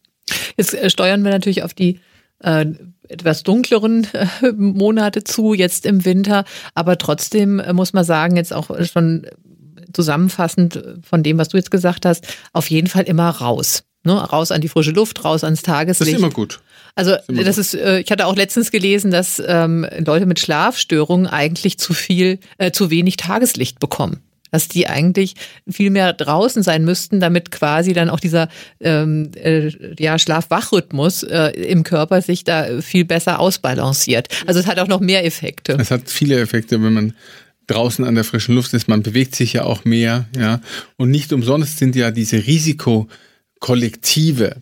Jetzt 0.57 0.73
äh, 0.73 0.89
steuern 0.89 1.23
wir 1.23 1.31
natürlich 1.31 1.63
auf 1.63 1.73
die 1.73 1.99
äh, 2.39 2.65
etwas 3.07 3.43
dunkleren 3.43 4.07
äh, 4.13 4.51
Monate 4.51 5.23
zu, 5.23 5.53
jetzt 5.53 5.85
im 5.85 6.05
Winter. 6.05 6.45
Aber 6.75 6.97
trotzdem 6.97 7.59
äh, 7.59 7.73
muss 7.73 7.93
man 7.93 8.03
sagen, 8.03 8.35
jetzt 8.35 8.53
auch 8.53 8.69
schon 8.85 9.27
zusammenfassend 9.93 10.83
von 11.01 11.23
dem, 11.23 11.37
was 11.37 11.49
du 11.49 11.57
jetzt 11.57 11.71
gesagt 11.71 12.05
hast, 12.05 12.27
auf 12.53 12.69
jeden 12.69 12.87
Fall 12.87 13.03
immer 13.03 13.29
raus. 13.29 13.83
Ne? 14.03 14.13
Raus 14.13 14.51
an 14.51 14.61
die 14.61 14.69
frische 14.69 14.91
Luft, 14.91 15.25
raus 15.25 15.43
ans 15.43 15.63
Tageslicht. 15.63 16.13
Das 16.13 16.19
ist 16.19 16.23
immer 16.23 16.33
gut. 16.33 16.61
Also 16.95 17.15
das, 17.27 17.27
ist, 17.29 17.47
das 17.47 17.57
ist 17.57 17.73
äh, 17.75 17.99
ich 17.99 18.11
hatte 18.11 18.27
auch 18.27 18.35
letztens 18.35 18.71
gelesen, 18.71 19.09
dass 19.11 19.41
ähm, 19.45 19.87
Leute 20.05 20.25
mit 20.25 20.39
Schlafstörungen 20.39 21.27
eigentlich 21.27 21.79
zu 21.79 21.93
viel, 21.93 22.39
äh, 22.57 22.71
zu 22.71 22.89
wenig 22.89 23.17
Tageslicht 23.17 23.79
bekommen 23.79 24.21
dass 24.51 24.67
die 24.67 24.87
eigentlich 24.87 25.33
viel 25.69 25.89
mehr 25.89 26.13
draußen 26.13 26.61
sein 26.63 26.85
müssten, 26.85 27.19
damit 27.19 27.51
quasi 27.51 27.91
dann 27.93 28.09
auch 28.09 28.19
dieser 28.19 28.49
ähm, 28.79 29.31
äh, 29.35 29.71
ja, 29.99 30.17
Schlaf-Wach-Rhythmus 30.19 31.23
äh, 31.23 31.49
im 31.49 31.83
Körper 31.83 32.21
sich 32.21 32.43
da 32.43 32.81
viel 32.81 33.05
besser 33.05 33.39
ausbalanciert. 33.39 34.27
Also 34.45 34.59
es 34.59 34.67
hat 34.67 34.77
auch 34.79 34.87
noch 34.87 34.99
mehr 34.99 35.25
Effekte. 35.25 35.77
Es 35.79 35.89
hat 35.91 36.09
viele 36.09 36.39
Effekte, 36.39 36.83
wenn 36.83 36.93
man 36.93 37.13
draußen 37.67 38.03
an 38.05 38.15
der 38.15 38.23
frischen 38.23 38.55
Luft 38.55 38.73
ist. 38.73 38.87
Man 38.87 39.03
bewegt 39.03 39.35
sich 39.35 39.53
ja 39.53 39.63
auch 39.63 39.85
mehr, 39.85 40.25
ja. 40.35 40.59
Und 40.97 41.11
nicht 41.11 41.31
umsonst 41.33 41.77
sind 41.77 41.95
ja 41.95 42.09
diese 42.11 42.47
Risikokollektive, 42.47 44.55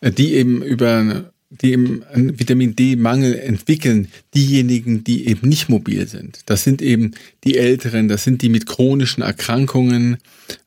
äh, 0.00 0.10
die 0.10 0.34
eben 0.34 0.62
über 0.62 1.31
die 1.60 1.74
einen 1.74 2.38
Vitamin 2.38 2.74
D-Mangel 2.74 3.38
entwickeln, 3.38 4.08
diejenigen, 4.34 5.04
die 5.04 5.26
eben 5.28 5.48
nicht 5.48 5.68
mobil 5.68 6.08
sind. 6.08 6.40
Das 6.46 6.64
sind 6.64 6.80
eben 6.80 7.12
die 7.44 7.58
Älteren, 7.58 8.08
das 8.08 8.24
sind 8.24 8.42
die 8.42 8.48
mit 8.48 8.66
chronischen 8.66 9.22
Erkrankungen, 9.22 10.16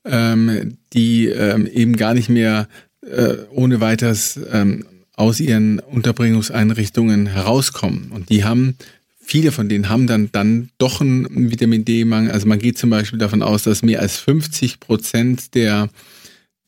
ähm, 0.04 0.78
die 0.94 1.28
ähm, 1.28 1.66
eben 1.68 1.96
gar 1.96 2.14
nicht 2.14 2.30
mehr 2.30 2.68
äh, 3.02 3.36
ohne 3.52 3.82
weiteres 3.82 4.40
ähm, 4.52 4.86
aus 5.16 5.40
ihren 5.40 5.80
Unterbringungseinrichtungen 5.80 7.28
herauskommen. 7.28 8.12
Und 8.12 8.30
die 8.30 8.44
haben, 8.44 8.76
viele 9.20 9.52
von 9.52 9.70
denen 9.70 9.90
haben 9.90 10.08
dann, 10.08 10.30
dann 10.32 10.70
doch 10.78 11.02
einen 11.02 11.52
Vitamin 11.52 11.86
D-Mangel. 11.86 12.32
Also 12.32 12.48
man 12.48 12.60
geht 12.60 12.78
zum 12.78 12.90
Beispiel 12.90 13.20
davon 13.20 13.42
aus, 13.42 13.64
dass 13.64 13.82
mehr 13.82 14.02
als 14.02 14.18
50 14.18 14.80
Prozent 14.80 15.56
der 15.56 15.90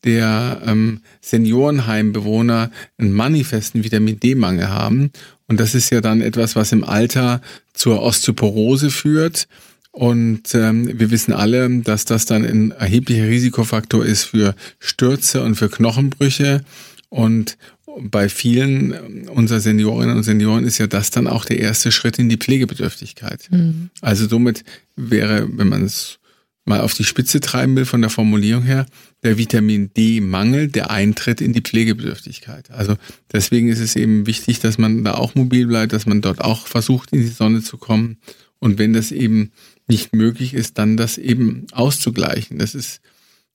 der 0.04 0.62
ähm, 0.64 1.00
Seniorenheimbewohner 1.20 2.70
einen 2.98 3.12
manifesten 3.12 3.84
Vitamin 3.84 4.20
D-Mangel 4.20 4.68
haben. 4.68 5.10
Und 5.46 5.60
das 5.60 5.74
ist 5.74 5.90
ja 5.90 6.00
dann 6.00 6.20
etwas, 6.20 6.56
was 6.56 6.72
im 6.72 6.84
Alter 6.84 7.40
zur 7.72 8.02
Osteoporose 8.02 8.90
führt. 8.90 9.48
Und 9.90 10.54
ähm, 10.54 10.98
wir 10.98 11.10
wissen 11.10 11.32
alle, 11.32 11.68
dass 11.80 12.04
das 12.04 12.26
dann 12.26 12.44
ein 12.44 12.70
erheblicher 12.70 13.26
Risikofaktor 13.26 14.04
ist 14.04 14.24
für 14.24 14.54
Stürze 14.78 15.42
und 15.42 15.56
für 15.56 15.68
Knochenbrüche. 15.68 16.62
Und 17.08 17.56
bei 18.00 18.28
vielen 18.28 19.28
unserer 19.28 19.60
Seniorinnen 19.60 20.16
und 20.16 20.22
Senioren 20.22 20.64
ist 20.64 20.78
ja 20.78 20.86
das 20.86 21.10
dann 21.10 21.26
auch 21.26 21.44
der 21.44 21.58
erste 21.58 21.90
Schritt 21.90 22.18
in 22.18 22.28
die 22.28 22.36
Pflegebedürftigkeit. 22.36 23.48
Mhm. 23.50 23.90
Also 24.00 24.28
somit 24.28 24.62
wäre, 24.96 25.48
wenn 25.50 25.68
man 25.68 25.84
es 25.84 26.18
mal 26.64 26.80
auf 26.80 26.94
die 26.94 27.04
Spitze 27.04 27.40
treiben 27.40 27.74
will 27.76 27.86
von 27.86 28.02
der 28.02 28.10
Formulierung 28.10 28.62
her, 28.62 28.86
der 29.22 29.38
Vitamin 29.38 29.92
D-Mangel, 29.94 30.68
der 30.68 30.90
Eintritt 30.90 31.40
in 31.40 31.52
die 31.52 31.60
Pflegebedürftigkeit. 31.60 32.70
Also 32.70 32.96
deswegen 33.32 33.68
ist 33.68 33.80
es 33.80 33.96
eben 33.96 34.26
wichtig, 34.26 34.60
dass 34.60 34.78
man 34.78 35.02
da 35.02 35.14
auch 35.14 35.34
mobil 35.34 35.66
bleibt, 35.66 35.92
dass 35.92 36.06
man 36.06 36.20
dort 36.20 36.40
auch 36.40 36.66
versucht, 36.66 37.12
in 37.12 37.20
die 37.20 37.26
Sonne 37.26 37.62
zu 37.62 37.78
kommen. 37.78 38.18
Und 38.60 38.78
wenn 38.78 38.92
das 38.92 39.12
eben 39.12 39.50
nicht 39.88 40.14
möglich 40.14 40.54
ist, 40.54 40.78
dann 40.78 40.96
das 40.96 41.18
eben 41.18 41.66
auszugleichen. 41.72 42.58
Das 42.58 42.74
ist 42.74 43.00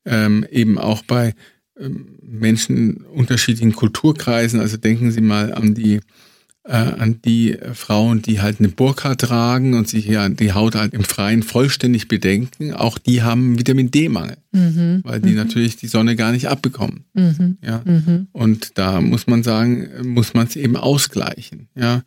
ähm, 0.05 0.45
eben 0.51 0.77
auch 0.77 1.03
bei 1.03 1.33
ähm, 1.79 2.17
Menschen 2.21 2.77
in 2.77 2.97
unterschiedlichen 3.05 3.73
Kulturkreisen. 3.73 4.59
Also 4.59 4.77
denken 4.77 5.11
Sie 5.11 5.21
mal 5.21 5.53
an 5.53 5.73
die 5.73 6.01
äh, 6.65 6.71
an 6.73 7.21
die 7.23 7.57
Frauen, 7.73 8.21
die 8.21 8.41
halt 8.41 8.59
eine 8.59 8.69
Burka 8.69 9.15
tragen 9.15 9.73
und 9.73 9.89
sich 9.89 10.05
ja 10.05 10.29
die 10.29 10.53
Haut 10.53 10.75
halt 10.75 10.93
im 10.93 11.03
Freien 11.03 11.43
vollständig 11.43 12.07
bedenken, 12.07 12.73
auch 12.73 12.97
die 12.97 13.21
haben 13.21 13.59
Vitamin 13.59 13.91
D-Mangel, 13.91 14.37
mhm. 14.51 15.01
weil 15.03 15.19
die 15.19 15.31
mhm. 15.31 15.35
natürlich 15.35 15.75
die 15.75 15.87
Sonne 15.87 16.15
gar 16.15 16.31
nicht 16.31 16.47
abbekommen. 16.47 17.03
Mhm. 17.13 17.57
Ja. 17.61 17.81
Mhm. 17.83 18.27
Und 18.31 18.77
da 18.77 19.01
muss 19.01 19.27
man 19.27 19.43
sagen, 19.43 19.89
muss 20.03 20.33
man 20.33 20.47
es 20.47 20.55
eben 20.55 20.77
ausgleichen. 20.77 21.67
Ja. 21.75 22.03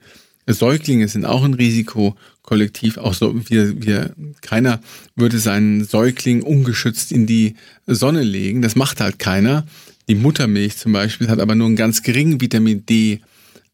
Säuglinge 0.49 1.09
sind 1.09 1.25
auch 1.25 1.45
ein 1.45 1.55
Risikokollektiv. 1.55 2.99
Auch 2.99 3.15
so, 3.15 3.35
wir, 3.51 3.83
wir, 3.83 4.13
keiner 4.41 4.81
würde 5.17 5.39
seinen 5.39 5.85
Säugling 5.85 6.43
ungeschützt 6.43 7.11
in 7.11 7.27
die 7.27 7.57
Sonne 7.87 8.23
legen. 8.23 8.63
Das 8.63 8.77
macht 8.77 9.01
halt 9.01 9.19
keiner. 9.19 9.67
Die 10.09 10.15
Muttermilch 10.15 10.77
zum 10.77 10.93
Beispiel 10.93 11.29
hat 11.29 11.41
aber 11.41 11.57
nur 11.57 11.67
einen 11.67 11.75
ganz 11.75 12.03
geringen 12.03 12.41
Vitamin 12.41 12.87
D 12.87 13.21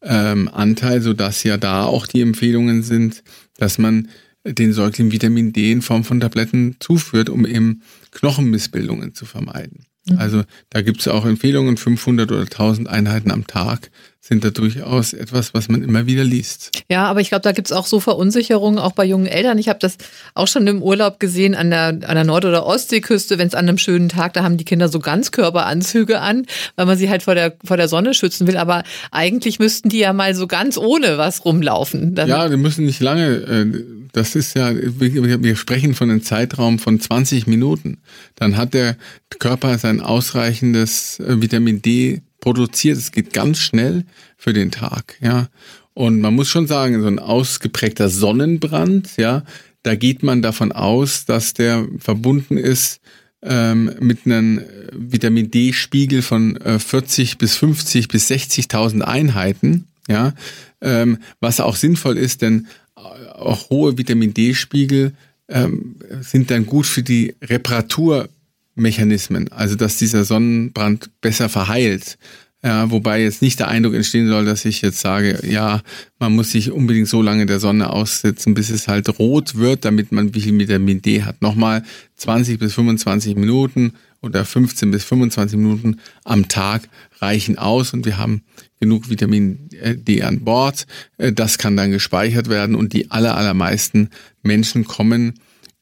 ähm, 0.03 0.47
Anteil, 0.47 1.01
sodass 1.01 1.43
ja 1.43 1.57
da 1.57 1.85
auch 1.85 2.07
die 2.07 2.21
Empfehlungen 2.21 2.83
sind, 2.83 3.23
dass 3.57 3.77
man 3.77 4.09
den 4.45 4.73
Säugling 4.73 5.11
Vitamin 5.11 5.53
D 5.53 5.71
in 5.71 5.81
Form 5.81 6.03
von 6.03 6.19
Tabletten 6.19 6.75
zuführt, 6.79 7.29
um 7.29 7.45
eben 7.45 7.81
Knochenmissbildungen 8.11 9.13
zu 9.13 9.25
vermeiden. 9.25 9.85
Mhm. 10.07 10.17
Also 10.17 10.43
da 10.69 10.81
gibt 10.81 10.99
es 10.99 11.07
auch 11.07 11.25
Empfehlungen, 11.25 11.77
500 11.77 12.31
oder 12.31 12.41
1000 12.41 12.89
Einheiten 12.89 13.31
am 13.31 13.47
Tag 13.47 13.89
sind 14.25 14.45
da 14.45 14.51
durchaus 14.51 15.11
etwas, 15.11 15.53
was 15.53 15.67
man 15.67 15.83
immer 15.83 16.05
wieder 16.05 16.23
liest. 16.23 16.71
Ja, 16.89 17.07
aber 17.07 17.19
ich 17.19 17.27
glaube, 17.27 17.41
da 17.41 17.51
gibt's 17.51 17.73
auch 17.73 17.85
so 17.85 17.99
Verunsicherungen, 17.99 18.79
auch 18.79 18.93
bei 18.93 19.03
jungen 19.03 19.25
Eltern. 19.25 19.57
Ich 19.57 19.67
habe 19.67 19.79
das 19.79 19.97
auch 20.33 20.47
schon 20.47 20.65
im 20.65 20.81
Urlaub 20.81 21.19
gesehen 21.19 21.55
an 21.55 21.69
der, 21.69 21.87
an 21.87 21.99
der 21.99 22.23
Nord- 22.23 22.45
oder 22.45 22.65
Ostseeküste, 22.65 23.37
wenn 23.37 23.49
es 23.49 23.53
an 23.53 23.67
einem 23.67 23.77
schönen 23.77 24.07
Tag, 24.07 24.31
da 24.31 24.43
haben 24.43 24.55
die 24.55 24.63
Kinder 24.63 24.87
so 24.87 24.99
Ganzkörperanzüge 24.99 26.21
an, 26.21 26.45
weil 26.77 26.85
man 26.85 26.97
sie 26.97 27.09
halt 27.09 27.23
vor 27.23 27.35
der, 27.35 27.57
vor 27.65 27.75
der 27.75 27.89
Sonne 27.89 28.13
schützen 28.13 28.47
will. 28.47 28.55
Aber 28.55 28.83
eigentlich 29.11 29.59
müssten 29.59 29.89
die 29.89 29.99
ja 29.99 30.13
mal 30.13 30.33
so 30.35 30.47
ganz 30.47 30.77
ohne 30.77 31.17
was 31.17 31.43
rumlaufen. 31.43 32.15
Dann 32.15 32.29
ja, 32.29 32.47
die 32.47 32.55
müssen 32.55 32.85
nicht 32.85 33.01
lange. 33.01 33.27
Äh, 33.27 33.83
das 34.13 34.35
ist 34.35 34.55
ja, 34.55 34.71
wir 34.73 35.55
sprechen 35.57 35.95
von 35.95 36.09
einem 36.09 36.23
Zeitraum 36.23 36.79
von 36.79 36.97
20 36.97 37.45
Minuten. 37.47 37.97
Dann 38.35 38.55
hat 38.55 38.73
der 38.73 38.95
Körper 39.39 39.77
sein 39.79 39.99
ausreichendes 39.99 41.19
äh, 41.19 41.41
Vitamin 41.41 41.81
D 41.81 42.21
produziert. 42.43 42.97
Es 42.97 43.13
geht 43.13 43.31
ganz 43.31 43.59
schnell 43.59 44.03
für 44.35 44.51
den 44.51 44.69
Tag, 44.69 45.15
ja. 45.21 45.47
Und 45.93 46.19
man 46.19 46.33
muss 46.33 46.49
schon 46.49 46.67
sagen, 46.67 47.01
so 47.01 47.07
ein 47.07 47.19
ausgeprägter 47.19 48.09
Sonnenbrand, 48.09 49.15
ja, 49.15 49.43
da 49.83 49.95
geht 49.95 50.23
man 50.23 50.41
davon 50.41 50.73
aus, 50.73 51.23
dass 51.25 51.53
der 51.53 51.87
verbunden 51.99 52.57
ist 52.57 52.99
ähm, 53.41 53.91
mit 53.99 54.25
einem 54.25 54.61
Vitamin 54.91 55.51
D-Spiegel 55.51 56.21
von 56.21 56.57
äh, 56.57 56.79
40 56.79 57.37
bis 57.37 57.55
50 57.55 58.09
bis 58.09 58.29
60.000 58.29 59.01
Einheiten, 59.01 59.87
ja, 60.09 60.33
ähm, 60.81 61.19
was 61.39 61.61
auch 61.61 61.77
sinnvoll 61.77 62.17
ist, 62.17 62.41
denn 62.41 62.67
auch 62.95 63.69
hohe 63.69 63.97
Vitamin 63.97 64.33
D-Spiegel 64.33 65.13
ähm, 65.47 65.95
sind 66.19 66.51
dann 66.51 66.65
gut 66.65 66.87
für 66.87 67.03
die 67.03 67.35
Reparatur 67.41 68.27
Mechanismen, 68.75 69.51
also 69.51 69.75
dass 69.75 69.97
dieser 69.97 70.23
Sonnenbrand 70.23 71.09
besser 71.21 71.49
verheilt. 71.49 72.17
Ja, 72.65 72.89
wobei 72.89 73.21
jetzt 73.21 73.41
nicht 73.41 73.59
der 73.59 73.67
Eindruck 73.67 73.93
entstehen 73.93 74.29
soll, 74.29 74.45
dass 74.45 74.63
ich 74.63 74.81
jetzt 74.81 75.01
sage, 75.01 75.37
ja, 75.45 75.81
man 76.17 76.33
muss 76.33 76.51
sich 76.51 76.71
unbedingt 76.71 77.09
so 77.09 77.21
lange 77.21 77.45
der 77.45 77.59
Sonne 77.59 77.89
aussetzen, 77.89 78.53
bis 78.53 78.69
es 78.69 78.87
halt 78.87 79.19
rot 79.19 79.55
wird, 79.55 79.83
damit 79.83 80.13
man 80.13 80.33
wie 80.33 80.39
viel 80.39 80.57
Vitamin 80.57 81.01
D 81.01 81.23
hat. 81.23 81.41
Nochmal 81.41 81.83
20 82.15 82.59
bis 82.59 82.73
25 82.73 83.35
Minuten 83.35 83.91
oder 84.21 84.45
15 84.45 84.91
bis 84.91 85.03
25 85.03 85.57
Minuten 85.57 85.99
am 86.23 86.47
Tag 86.47 86.87
reichen 87.19 87.57
aus 87.57 87.91
und 87.91 88.05
wir 88.05 88.17
haben 88.17 88.43
genug 88.79 89.09
Vitamin 89.09 89.67
D 89.71 90.23
an 90.23 90.45
Bord. 90.45 90.87
Äh, 91.17 91.33
das 91.33 91.57
kann 91.57 91.75
dann 91.75 91.91
gespeichert 91.91 92.47
werden 92.47 92.75
und 92.75 92.93
die 92.93 93.11
aller, 93.11 93.35
allermeisten 93.35 94.09
Menschen 94.41 94.85
kommen 94.85 95.33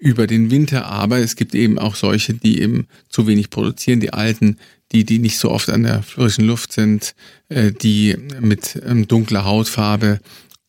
über 0.01 0.25
den 0.25 0.49
Winter, 0.49 0.87
aber 0.87 1.19
es 1.19 1.35
gibt 1.35 1.53
eben 1.53 1.77
auch 1.77 1.93
solche, 1.93 2.33
die 2.33 2.59
eben 2.59 2.87
zu 3.07 3.27
wenig 3.27 3.51
produzieren, 3.51 3.99
die 3.99 4.13
alten, 4.13 4.57
die, 4.91 5.05
die 5.05 5.19
nicht 5.19 5.37
so 5.37 5.51
oft 5.51 5.69
an 5.69 5.83
der 5.83 6.01
frischen 6.01 6.45
Luft 6.45 6.73
sind, 6.73 7.13
äh, 7.49 7.71
die 7.71 8.17
mit 8.39 8.81
ähm, 8.83 9.07
dunkler 9.07 9.45
Hautfarbe 9.45 10.19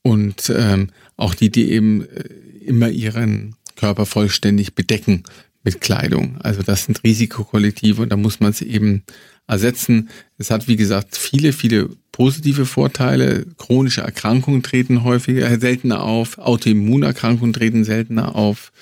und 0.02 0.52
ähm, 0.54 0.90
auch 1.16 1.34
die, 1.34 1.50
die 1.50 1.72
eben 1.72 2.02
äh, 2.02 2.24
immer 2.66 2.90
ihren 2.90 3.56
Körper 3.74 4.04
vollständig 4.04 4.74
bedecken 4.74 5.22
mit 5.64 5.80
Kleidung. 5.80 6.36
Also 6.42 6.62
das 6.62 6.84
sind 6.84 7.02
Risikokollektive 7.02 8.02
und 8.02 8.10
da 8.10 8.16
muss 8.18 8.38
man 8.38 8.50
es 8.50 8.60
eben 8.60 9.02
ersetzen. 9.46 10.10
Es 10.36 10.50
hat, 10.50 10.68
wie 10.68 10.76
gesagt, 10.76 11.16
viele, 11.16 11.54
viele 11.54 11.88
positive 12.12 12.66
Vorteile. 12.66 13.46
Chronische 13.56 14.02
Erkrankungen 14.02 14.62
treten 14.62 15.04
häufiger, 15.04 15.58
seltener 15.58 16.02
auf. 16.02 16.36
Autoimmunerkrankungen 16.36 17.54
treten 17.54 17.84
seltener 17.84 18.36
auf. 18.36 18.72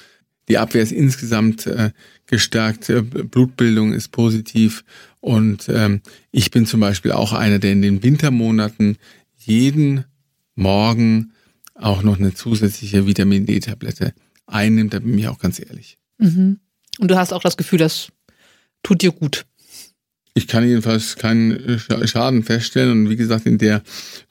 Die 0.50 0.58
Abwehr 0.58 0.82
ist 0.82 0.90
insgesamt 0.90 1.68
äh, 1.68 1.92
gestärkt, 2.26 2.90
äh, 2.90 3.02
Blutbildung 3.02 3.92
ist 3.92 4.08
positiv 4.08 4.84
und 5.20 5.68
ähm, 5.68 6.00
ich 6.32 6.50
bin 6.50 6.66
zum 6.66 6.80
Beispiel 6.80 7.12
auch 7.12 7.32
einer, 7.32 7.60
der 7.60 7.70
in 7.70 7.82
den 7.82 8.02
Wintermonaten 8.02 8.98
jeden 9.38 10.04
Morgen 10.56 11.32
auch 11.74 12.02
noch 12.02 12.18
eine 12.18 12.34
zusätzliche 12.34 13.06
Vitamin 13.06 13.46
D-Tablette 13.46 14.12
einnimmt, 14.46 14.92
da 14.92 14.98
bin 14.98 15.16
ich 15.16 15.28
auch 15.28 15.38
ganz 15.38 15.60
ehrlich. 15.60 15.98
Mhm. 16.18 16.58
Und 16.98 17.08
du 17.08 17.16
hast 17.16 17.32
auch 17.32 17.42
das 17.42 17.56
Gefühl, 17.56 17.78
das 17.78 18.08
tut 18.82 19.02
dir 19.02 19.12
gut. 19.12 19.46
Ich 20.34 20.48
kann 20.48 20.66
jedenfalls 20.66 21.14
keinen 21.14 21.78
Schaden 21.78 22.42
feststellen 22.42 22.90
und 22.90 23.10
wie 23.10 23.16
gesagt, 23.16 23.46
in 23.46 23.58
der 23.58 23.82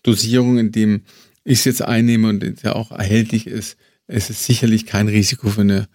Dosierung, 0.03 0.57
in 0.57 0.73
dem 0.73 1.03
ich 1.45 1.59
es 1.59 1.65
jetzt 1.65 1.81
einnehme 1.81 2.27
und 2.27 2.63
der 2.63 2.75
auch 2.75 2.91
erhältlich 2.91 3.47
ist, 3.47 3.77
es 4.09 4.29
ist 4.29 4.43
sicherlich 4.43 4.85
kein 4.85 5.07
Risiko 5.07 5.49
für 5.49 5.61
eine 5.61 5.87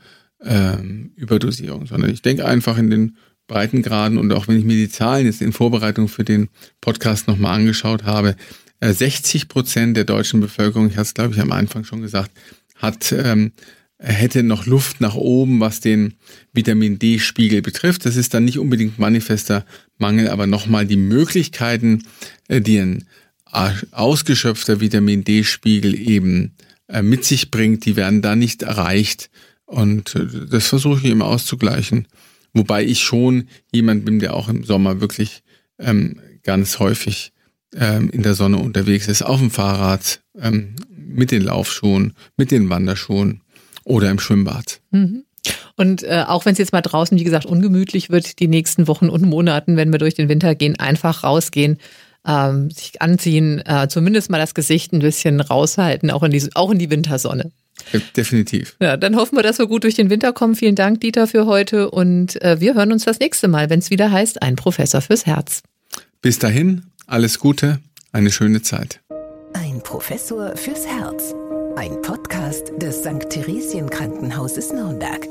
ähm, 0.45 1.13
Überdosierung, 1.17 1.87
sondern 1.87 2.11
ich 2.11 2.23
denke 2.23 2.45
einfach 2.45 2.79
in 2.79 2.91
den 2.91 3.17
Breitengraden 3.47 4.19
und 4.19 4.33
auch 4.33 4.49
wenn 4.49 4.59
ich 4.59 4.65
mir 4.65 4.77
die 4.77 4.89
Zahlen 4.89 5.27
jetzt 5.27 5.43
in 5.43 5.53
Vorbereitung 5.53 6.09
für 6.09 6.25
den 6.25 6.49
Podcast 6.81 7.29
nochmal 7.29 7.57
angeschaut 7.57 8.05
habe, 8.05 8.37
äh, 8.81 8.93
60 8.93 9.49
Prozent 9.49 9.97
der 9.97 10.05
deutschen 10.05 10.41
Bevölkerung, 10.41 10.89
ich 10.89 10.95
hatte 10.95 11.03
es 11.03 11.15
glaube 11.15 11.35
ich 11.35 11.41
am 11.41 11.53
Anfang 11.53 11.85
schon 11.85 12.01
gesagt, 12.01 12.31
hat 12.77 13.13
ähm, 13.13 13.53
hätte 13.99 14.43
noch 14.43 14.67
Luft 14.67 15.01
nach 15.01 15.15
oben, 15.15 15.61
was 15.61 15.81
den 15.81 16.15
Vitamin 16.53 16.99
D-Spiegel 16.99 17.63
betrifft. 17.63 18.05
Das 18.05 18.17
ist 18.17 18.35
dann 18.35 18.45
nicht 18.45 18.59
unbedingt 18.59 18.99
manifester 18.99 19.65
Mangel, 19.99 20.29
aber 20.29 20.47
nochmal 20.47 20.87
die 20.87 20.97
Möglichkeiten, 20.97 22.03
äh, 22.49 22.61
die 22.61 22.79
ein 22.79 23.05
ausgeschöpfter 23.93 24.81
Vitamin 24.81 25.23
D-Spiegel 25.23 25.95
eben 25.95 26.57
äh, 26.89 27.03
mit 27.03 27.25
sich 27.25 27.51
bringt, 27.51 27.87
die 27.87 27.97
werden 27.97 28.21
da 28.21 28.35
nicht 28.35 28.63
erreicht. 28.63 29.31
Und 29.75 30.15
äh, 30.15 30.47
das 30.49 30.69
versuche 30.69 31.01
ich 31.01 31.11
immer 31.11 31.27
auszugleichen. 31.27 32.07
Wobei 32.53 32.85
ich 32.85 33.01
schon 33.01 33.49
jemand 33.73 34.05
bin, 34.05 34.21
der 34.21 34.35
auch 34.35 34.49
im 34.49 34.63
Sommer 34.63 35.01
wirklich 35.01 35.43
ähm, 35.81 36.21
ganz 36.45 36.79
häufig 36.79 37.33
ähm, 37.75 38.09
in 38.11 38.23
der 38.23 38.35
Sonne 38.35 38.59
unterwegs 38.59 39.09
ist, 39.09 39.23
auf 39.23 39.41
dem 39.41 39.51
Fahrrad, 39.51 40.21
ähm, 40.39 40.77
mit 40.89 41.33
den 41.33 41.43
Laufschuhen, 41.43 42.15
mit 42.37 42.53
den 42.53 42.71
Wanderschuhen 42.71 43.41
oder 43.83 44.11
im 44.11 44.21
Schwimmbad. 44.21 44.81
Mhm. 44.93 45.25
Und 45.77 46.05
äh, 46.05 46.25
auch 46.27 46.45
wenn 46.45 46.53
es 46.53 46.59
jetzt 46.59 46.73
mal 46.73 46.81
draußen, 46.81 47.19
wie 47.19 47.25
gesagt, 47.25 47.45
ungemütlich 47.45 48.11
wird, 48.11 48.39
die 48.39 48.49
nächsten 48.49 48.87
Wochen 48.87 49.09
und 49.09 49.23
Monaten, 49.23 49.77
wenn 49.77 49.91
wir 49.91 49.99
durch 49.99 50.15
den 50.15 50.29
Winter 50.29 50.55
gehen, 50.55 50.79
einfach 50.79 51.25
rausgehen, 51.25 51.79
ähm, 52.27 52.71
sich 52.71 53.03
anziehen, 53.03 53.61
äh, 53.67 53.89
zumindest 53.89 54.31
mal 54.31 54.39
das 54.39 54.55
Gesicht 54.55 54.93
ein 54.93 55.01
bisschen 55.01 55.41
raushalten, 55.41 56.13
auch 56.13 56.23
in 56.23 56.31
die, 56.31 56.49
auch 56.55 56.71
in 56.71 56.79
die 56.79 56.91
Wintersonne. 56.91 57.51
Definitiv. 58.17 58.77
Ja, 58.81 58.97
dann 58.97 59.17
hoffen 59.17 59.37
wir, 59.37 59.43
dass 59.43 59.59
wir 59.59 59.67
gut 59.67 59.85
durch 59.85 59.95
den 59.95 60.11
Winter 60.11 60.33
kommen. 60.33 60.55
Vielen 60.55 60.75
Dank, 60.75 61.01
Dieter, 61.01 61.27
für 61.27 61.47
heute. 61.47 61.91
Und 61.91 62.41
äh, 62.43 62.61
wir 62.61 62.75
hören 62.75 62.93
uns 62.93 63.05
das 63.05 63.21
nächste 63.21 63.49
Mal, 63.49 63.71
wenn 63.71 63.79
es 63.79 63.91
wieder 63.91 64.11
heißt, 64.11 64.43
ein 64.43 64.57
Professor 64.57 65.01
fürs 65.01 65.27
Herz. 65.27 65.63
Bis 66.23 66.39
dahin, 66.39 66.85
alles 67.07 67.39
Gute, 67.39 67.81
eine 68.13 68.31
schöne 68.31 68.63
Zeit. 68.63 69.01
Ein 69.53 69.81
Professor 69.83 70.57
fürs 70.57 70.87
Herz. 70.87 71.35
Ein 71.77 72.01
Podcast 72.03 72.73
des 72.79 73.01
St. 73.01 73.29
Theresien 73.29 73.91
Krankenhauses 73.91 74.73
Nürnberg. 74.73 75.27